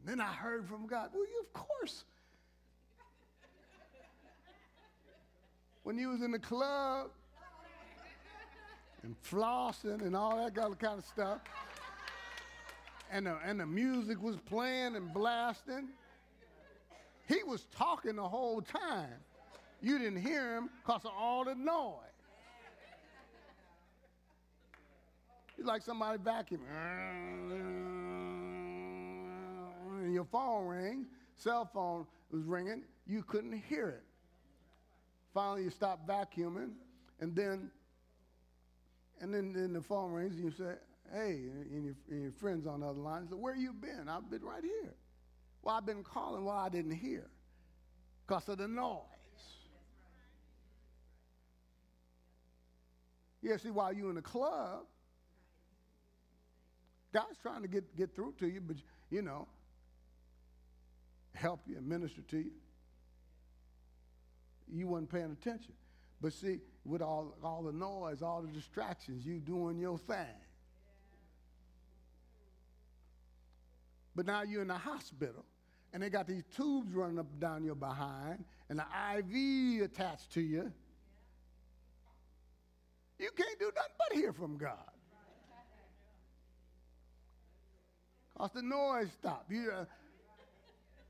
then 0.04 0.20
I 0.20 0.32
heard 0.32 0.66
from 0.68 0.86
God. 0.86 1.10
Well, 1.12 1.24
you, 1.24 1.40
of 1.42 1.52
course. 1.52 2.04
when 5.82 5.98
you 5.98 6.08
was 6.08 6.22
in 6.22 6.30
the 6.30 6.38
club 6.38 7.10
and 9.02 9.14
flossing 9.22 10.02
and 10.02 10.14
all 10.14 10.36
that 10.36 10.54
kind 10.54 10.98
of 10.98 11.04
stuff, 11.04 11.40
and 13.10 13.26
the, 13.26 13.36
and 13.44 13.60
the 13.60 13.66
music 13.66 14.22
was 14.22 14.36
playing 14.36 14.96
and 14.96 15.12
blasting, 15.12 15.88
he 17.28 17.42
was 17.44 17.66
talking 17.76 18.16
the 18.16 18.28
whole 18.28 18.60
time. 18.60 19.08
You 19.82 19.98
didn't 19.98 20.20
hear 20.20 20.56
him 20.56 20.70
because 20.84 21.04
of 21.04 21.12
all 21.18 21.44
the 21.44 21.54
noise. 21.54 21.96
It's 25.56 25.66
like 25.66 25.82
somebody 25.82 26.18
vacuuming 26.18 26.68
and 30.10 30.14
your 30.14 30.24
phone 30.24 30.66
rang, 30.66 31.06
cell 31.36 31.70
phone 31.72 32.06
was 32.32 32.42
ringing, 32.42 32.82
you 33.06 33.22
couldn't 33.22 33.52
hear 33.52 33.88
it. 33.88 34.02
Finally, 35.32 35.64
you 35.64 35.70
stopped 35.70 36.06
vacuuming, 36.08 36.70
and 37.20 37.36
then, 37.36 37.70
and 39.20 39.32
then, 39.32 39.52
then 39.52 39.72
the 39.72 39.82
phone 39.82 40.12
rings, 40.12 40.36
and 40.36 40.44
you 40.44 40.50
say, 40.50 40.74
"Hey," 41.12 41.48
and 41.70 41.84
your, 41.84 41.94
and 42.10 42.22
your 42.22 42.32
friends 42.32 42.66
on 42.66 42.80
the 42.80 42.86
other 42.86 43.00
line 43.00 43.28
say, 43.28 43.34
"Where 43.34 43.54
you 43.54 43.72
been? 43.72 44.08
I've 44.08 44.30
been 44.30 44.42
right 44.42 44.62
here." 44.62 44.94
Well, 45.62 45.76
I've 45.76 45.86
been 45.86 46.02
calling. 46.02 46.44
Well, 46.44 46.56
I 46.56 46.68
didn't 46.68 46.92
hear 46.92 47.28
because 48.26 48.48
of 48.48 48.58
the 48.58 48.68
noise. 48.68 49.02
Yeah, 53.42 53.56
see, 53.56 53.70
while 53.70 53.92
you're 53.92 54.10
in 54.10 54.16
the 54.16 54.22
club, 54.22 54.84
God's 57.12 57.38
trying 57.42 57.62
to 57.62 57.68
get, 57.68 57.96
get 57.96 58.14
through 58.14 58.34
to 58.38 58.48
you, 58.48 58.60
but 58.60 58.76
you 59.10 59.22
know, 59.22 59.48
help 61.34 61.60
you 61.66 61.76
and 61.76 61.86
minister 61.86 62.22
to 62.22 62.38
you. 62.38 62.52
You 64.72 64.86
wasn't 64.86 65.10
paying 65.10 65.32
attention. 65.32 65.74
But 66.20 66.32
see, 66.32 66.58
with 66.84 67.02
all, 67.02 67.36
all 67.42 67.62
the 67.62 67.72
noise, 67.72 68.22
all 68.22 68.42
the 68.42 68.52
distractions, 68.52 69.24
you 69.24 69.38
doing 69.38 69.78
your 69.78 69.98
thing. 69.98 70.36
But 74.14 74.26
now 74.26 74.42
you're 74.42 74.62
in 74.62 74.68
the 74.68 74.74
hospital, 74.74 75.44
and 75.92 76.02
they 76.02 76.10
got 76.10 76.26
these 76.26 76.42
tubes 76.56 76.92
running 76.92 77.18
up 77.18 77.26
and 77.30 77.40
down 77.40 77.64
your 77.64 77.74
behind, 77.74 78.44
and 78.68 78.78
the 78.78 78.84
IV 79.18 79.82
attached 79.82 80.32
to 80.32 80.40
you. 80.40 80.70
You 83.18 83.30
can't 83.36 83.58
do 83.58 83.66
nothing 83.74 83.92
but 83.98 84.16
hear 84.16 84.32
from 84.32 84.56
God. 84.56 84.76
Because 88.34 88.50
the 88.52 88.62
noise 88.62 89.08
stopped. 89.18 89.50
You, 89.50 89.70
uh, 89.70 89.84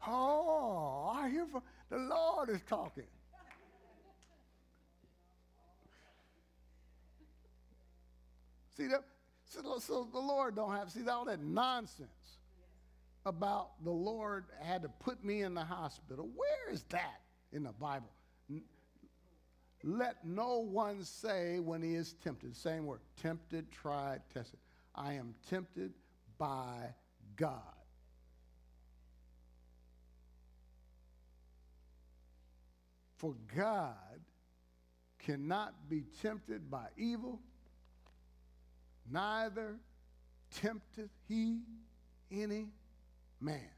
Oh, 0.07 1.13
I 1.15 1.29
hear 1.29 1.47
from 1.47 1.63
the 1.91 1.99
Lord 1.99 2.49
is 2.51 2.61
talking. 2.69 3.05
See 8.77 8.87
that? 8.89 9.05
So, 9.45 9.79
so 9.79 10.09
the 10.13 10.19
Lord 10.19 10.57
don't 10.57 10.73
have 10.73 10.91
see 10.91 11.07
all 11.09 11.25
that 11.25 11.43
nonsense 11.43 12.09
about 13.27 13.83
the 13.85 13.91
Lord 13.91 14.45
had 14.63 14.83
to 14.83 14.89
put 14.89 15.25
me 15.25 15.43
in 15.43 15.55
the 15.55 15.65
hospital. 15.65 16.29
Where 16.35 16.73
is 16.73 16.85
that 16.91 17.21
in 17.53 17.65
the 17.65 17.73
Bible? 17.73 18.11
Let 19.83 20.25
no 20.27 20.59
one 20.59 21.05
say 21.05 21.59
when 21.59 21.83
he 21.83 21.95
is 21.95 22.15
tempted, 22.23 22.55
same 22.55 22.85
word, 22.85 23.01
tempted, 23.21 23.71
tried, 23.73 24.21
tested. 24.33 24.59
I 24.95 25.15
am 25.15 25.35
tempted 25.49 25.93
by 26.37 26.95
God. 27.37 27.63
For 33.17 33.35
God 33.55 33.95
cannot 35.19 35.75
be 35.89 36.05
tempted 36.23 36.71
by 36.71 36.87
evil, 36.97 37.41
neither 39.11 39.77
tempteth 40.51 41.11
he 41.29 41.61
any 42.31 42.69
man. 43.41 43.71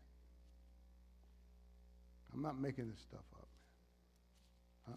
I'm 2.32 2.42
not 2.42 2.58
making 2.58 2.88
this 2.88 3.00
stuff 3.00 3.24
up, 3.34 3.48
man. 4.86 4.96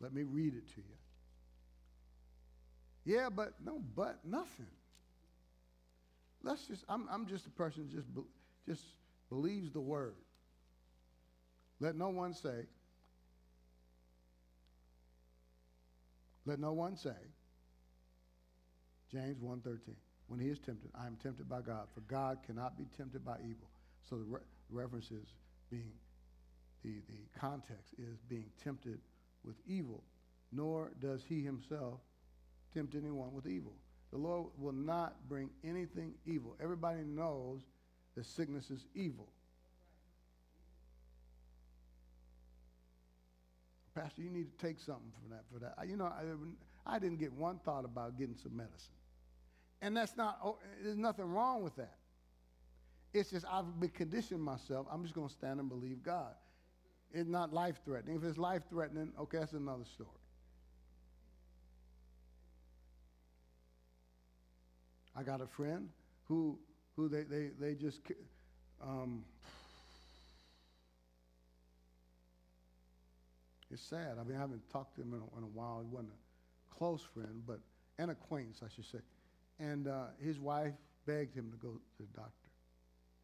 Let 0.00 0.14
me 0.14 0.22
read 0.22 0.54
it 0.54 0.66
to 0.74 0.80
you. 0.80 0.96
Yeah, 3.04 3.28
but 3.28 3.54
no, 3.64 3.80
but 3.94 4.18
nothing. 4.24 4.66
Let's 6.42 6.66
just, 6.66 6.84
I'm, 6.88 7.06
I'm 7.10 7.26
just 7.26 7.46
a 7.46 7.50
person 7.50 7.88
who 7.90 7.96
just, 7.96 8.08
just 8.66 8.84
believes 9.28 9.72
the 9.72 9.80
word. 9.80 10.16
Let 11.80 11.96
no 11.96 12.08
one 12.08 12.34
say, 12.34 12.66
Let 16.46 16.58
no 16.58 16.72
one 16.72 16.96
say, 16.96 17.10
James 19.10 19.38
1.13, 19.42 19.78
when 20.28 20.38
he 20.38 20.48
is 20.48 20.58
tempted, 20.58 20.90
I 20.94 21.06
am 21.06 21.16
tempted 21.22 21.48
by 21.48 21.60
God, 21.60 21.88
for 21.94 22.00
God 22.02 22.38
cannot 22.46 22.78
be 22.78 22.84
tempted 22.96 23.24
by 23.24 23.36
evil. 23.40 23.68
So 24.08 24.16
the 24.16 24.24
re- 24.24 24.40
reference 24.70 25.10
is 25.10 25.26
being, 25.70 25.92
the, 26.84 27.00
the 27.08 27.38
context 27.38 27.94
is 27.98 28.18
being 28.28 28.46
tempted 28.62 29.00
with 29.44 29.56
evil, 29.66 30.02
nor 30.52 30.92
does 31.00 31.22
he 31.28 31.42
himself 31.42 32.00
tempt 32.72 32.94
anyone 32.94 33.32
with 33.32 33.46
evil. 33.46 33.72
The 34.12 34.18
Lord 34.18 34.48
will 34.58 34.72
not 34.72 35.16
bring 35.28 35.50
anything 35.64 36.14
evil. 36.26 36.56
Everybody 36.62 37.02
knows 37.02 37.60
that 38.16 38.26
sickness 38.26 38.70
is 38.70 38.86
evil. 38.94 39.28
Pastor, 43.94 44.22
you 44.22 44.30
need 44.30 44.46
to 44.56 44.66
take 44.66 44.78
something 44.78 45.12
for 45.22 45.34
that. 45.34 45.44
For 45.52 45.58
that, 45.60 45.88
you 45.88 45.96
know, 45.96 46.06
I, 46.06 46.22
I 46.94 46.98
didn't 46.98 47.18
get 47.18 47.32
one 47.32 47.58
thought 47.64 47.84
about 47.84 48.18
getting 48.18 48.36
some 48.36 48.56
medicine, 48.56 48.94
and 49.82 49.96
that's 49.96 50.16
not. 50.16 50.38
Oh, 50.44 50.58
there's 50.82 50.96
nothing 50.96 51.26
wrong 51.26 51.62
with 51.62 51.76
that. 51.76 51.96
It's 53.12 53.30
just 53.30 53.44
I've 53.50 53.80
been 53.80 53.90
conditioning 53.90 54.42
myself. 54.42 54.86
I'm 54.90 55.02
just 55.02 55.14
going 55.14 55.28
to 55.28 55.32
stand 55.32 55.58
and 55.58 55.68
believe 55.68 56.02
God. 56.02 56.34
It's 57.12 57.28
not 57.28 57.52
life 57.52 57.80
threatening. 57.84 58.16
If 58.16 58.24
it's 58.24 58.38
life 58.38 58.62
threatening, 58.70 59.12
okay, 59.18 59.38
that's 59.38 59.52
another 59.52 59.84
story. 59.84 60.10
I 65.16 65.22
got 65.22 65.40
a 65.40 65.46
friend 65.46 65.88
who 66.24 66.58
who 66.96 67.08
they 67.08 67.24
they 67.24 67.50
they 67.58 67.74
just 67.74 68.00
um, 68.80 69.24
it's 73.70 73.82
sad. 73.82 74.16
I 74.20 74.24
mean, 74.24 74.36
I 74.36 74.40
haven't 74.40 74.68
talked 74.70 74.94
to 74.96 75.02
him 75.02 75.14
in 75.14 75.20
a, 75.20 75.38
in 75.38 75.44
a 75.44 75.52
while. 75.52 75.80
He 75.80 75.88
wasn't 75.88 76.10
a 76.12 76.74
close 76.74 77.02
friend, 77.02 77.42
but 77.46 77.58
an 77.98 78.10
acquaintance, 78.10 78.60
I 78.64 78.68
should 78.74 78.86
say. 78.86 79.00
And 79.60 79.86
uh, 79.86 80.06
his 80.24 80.40
wife 80.40 80.72
begged 81.06 81.36
him 81.36 81.50
to 81.50 81.56
go 81.58 81.72
to 81.72 82.02
the 82.02 82.16
doctor. 82.16 82.32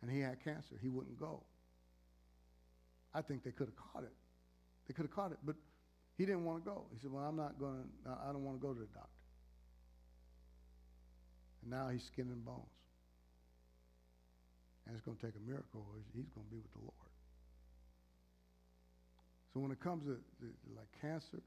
And 0.02 0.10
he 0.10 0.20
had 0.20 0.44
cancer. 0.44 0.76
He 0.80 0.88
wouldn't 0.88 1.18
go. 1.18 1.42
I 3.14 3.22
think 3.22 3.42
they 3.42 3.50
could 3.50 3.68
have 3.68 3.76
caught 3.76 4.02
it. 4.04 4.12
They 4.86 4.94
could 4.94 5.06
have 5.06 5.14
caught 5.14 5.32
it. 5.32 5.38
But 5.44 5.56
He 6.16 6.24
didn't 6.24 6.44
want 6.44 6.64
to 6.64 6.70
go. 6.70 6.84
He 6.92 6.98
said, 7.00 7.12
Well, 7.12 7.24
I'm 7.24 7.36
not 7.36 7.58
going 7.58 7.84
to, 8.04 8.10
I 8.10 8.32
don't 8.32 8.44
want 8.44 8.60
to 8.60 8.66
go 8.66 8.72
to 8.72 8.80
the 8.80 8.86
doctor. 8.86 9.08
And 11.62 11.70
now 11.70 11.88
he's 11.88 12.04
skin 12.04 12.28
and 12.28 12.44
bones. 12.44 12.60
And 14.86 14.94
it's 14.94 15.04
going 15.04 15.16
to 15.16 15.26
take 15.26 15.34
a 15.34 15.50
miracle 15.50 15.84
or 15.88 15.98
he's 16.14 16.28
going 16.34 16.46
to 16.46 16.50
be 16.50 16.60
with 16.60 16.72
the 16.72 16.80
Lord. 16.80 17.10
So 19.52 19.60
when 19.60 19.72
it 19.72 19.80
comes 19.80 20.04
to, 20.04 20.14
to 20.14 20.46
like 20.76 20.88
cancer, 21.00 21.42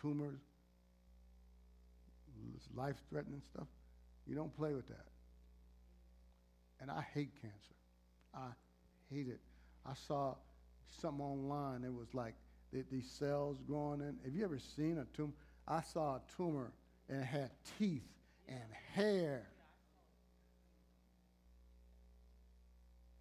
tumors, 0.00 0.40
life-threatening 2.74 3.42
stuff, 3.54 3.68
you 4.26 4.34
don't 4.34 4.54
play 4.56 4.74
with 4.74 4.88
that. 4.88 5.06
And 6.80 6.90
I 6.90 7.04
hate 7.14 7.30
cancer. 7.40 7.56
I 8.34 8.48
hate 9.10 9.28
it. 9.28 9.40
I 9.86 9.94
saw 10.06 10.34
something 11.00 11.24
online. 11.24 11.84
It 11.84 11.92
was 11.92 12.08
like 12.12 12.34
these 12.90 13.10
cells 13.18 13.58
growing 13.66 14.00
in. 14.00 14.16
Have 14.24 14.34
you 14.34 14.44
ever 14.44 14.58
seen 14.58 14.98
a 14.98 15.16
tumor? 15.16 15.32
I 15.68 15.80
saw 15.82 16.16
a 16.16 16.20
tumor 16.36 16.72
and 17.08 17.20
it 17.20 17.26
had 17.26 17.50
teeth 17.78 18.08
and 18.48 18.58
hair. 18.94 19.46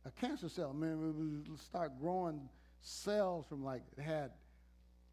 A 0.06 0.12
cancer 0.12 0.50
cell, 0.50 0.74
man, 0.74 0.94
it 0.94 1.50
would 1.50 1.60
start 1.60 1.92
growing 2.00 2.50
cells 2.82 3.46
from 3.48 3.64
like 3.64 3.84
it 3.98 4.02
had. 4.02 4.32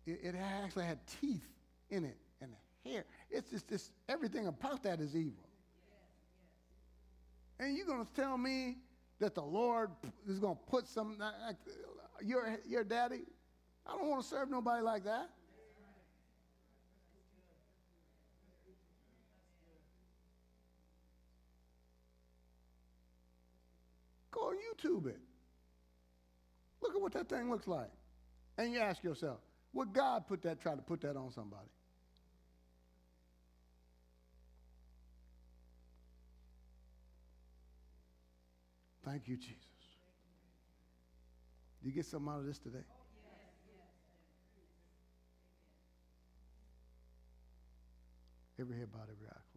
It, 0.06 0.20
it 0.22 0.34
actually 0.34 0.84
had 0.84 0.98
teeth 1.20 1.46
in 1.90 2.04
it 2.04 2.16
and 2.40 2.52
hair. 2.84 3.04
It's 3.30 3.50
just 3.50 3.68
this. 3.68 3.90
Everything 4.08 4.46
about 4.46 4.82
that 4.84 5.00
is 5.00 5.14
evil. 5.14 5.47
And 7.60 7.76
you're 7.76 7.86
going 7.86 8.04
to 8.04 8.12
tell 8.20 8.38
me 8.38 8.76
that 9.18 9.34
the 9.34 9.42
Lord 9.42 9.90
is 10.28 10.38
going 10.38 10.56
to 10.56 10.62
put 10.70 10.86
some, 10.86 11.16
uh, 11.20 11.52
your, 12.22 12.58
your 12.66 12.84
daddy, 12.84 13.22
I 13.86 13.92
don't 13.92 14.08
want 14.08 14.22
to 14.22 14.28
serve 14.28 14.50
nobody 14.50 14.82
like 14.82 15.04
that. 15.04 15.30
Go 24.30 24.40
on 24.40 24.54
YouTube 24.54 25.06
it. 25.08 25.18
Look 26.80 26.94
at 26.94 27.00
what 27.00 27.12
that 27.14 27.28
thing 27.28 27.50
looks 27.50 27.66
like. 27.66 27.90
And 28.56 28.72
you 28.72 28.78
ask 28.78 29.02
yourself, 29.02 29.38
would 29.72 29.92
God 29.92 30.26
put 30.28 30.42
that, 30.42 30.60
try 30.60 30.74
to 30.74 30.82
put 30.82 31.00
that 31.00 31.16
on 31.16 31.32
somebody? 31.32 31.68
Thank 39.08 39.26
you, 39.26 39.36
Jesus. 39.38 39.64
Do 41.82 41.88
you 41.88 41.94
get 41.94 42.04
something 42.04 42.30
out 42.30 42.40
of 42.40 42.46
this 42.46 42.58
today? 42.58 42.84
Every 48.60 48.76
head 48.76 48.92
bowed, 48.92 49.08
every 49.10 49.28
eye 49.28 49.47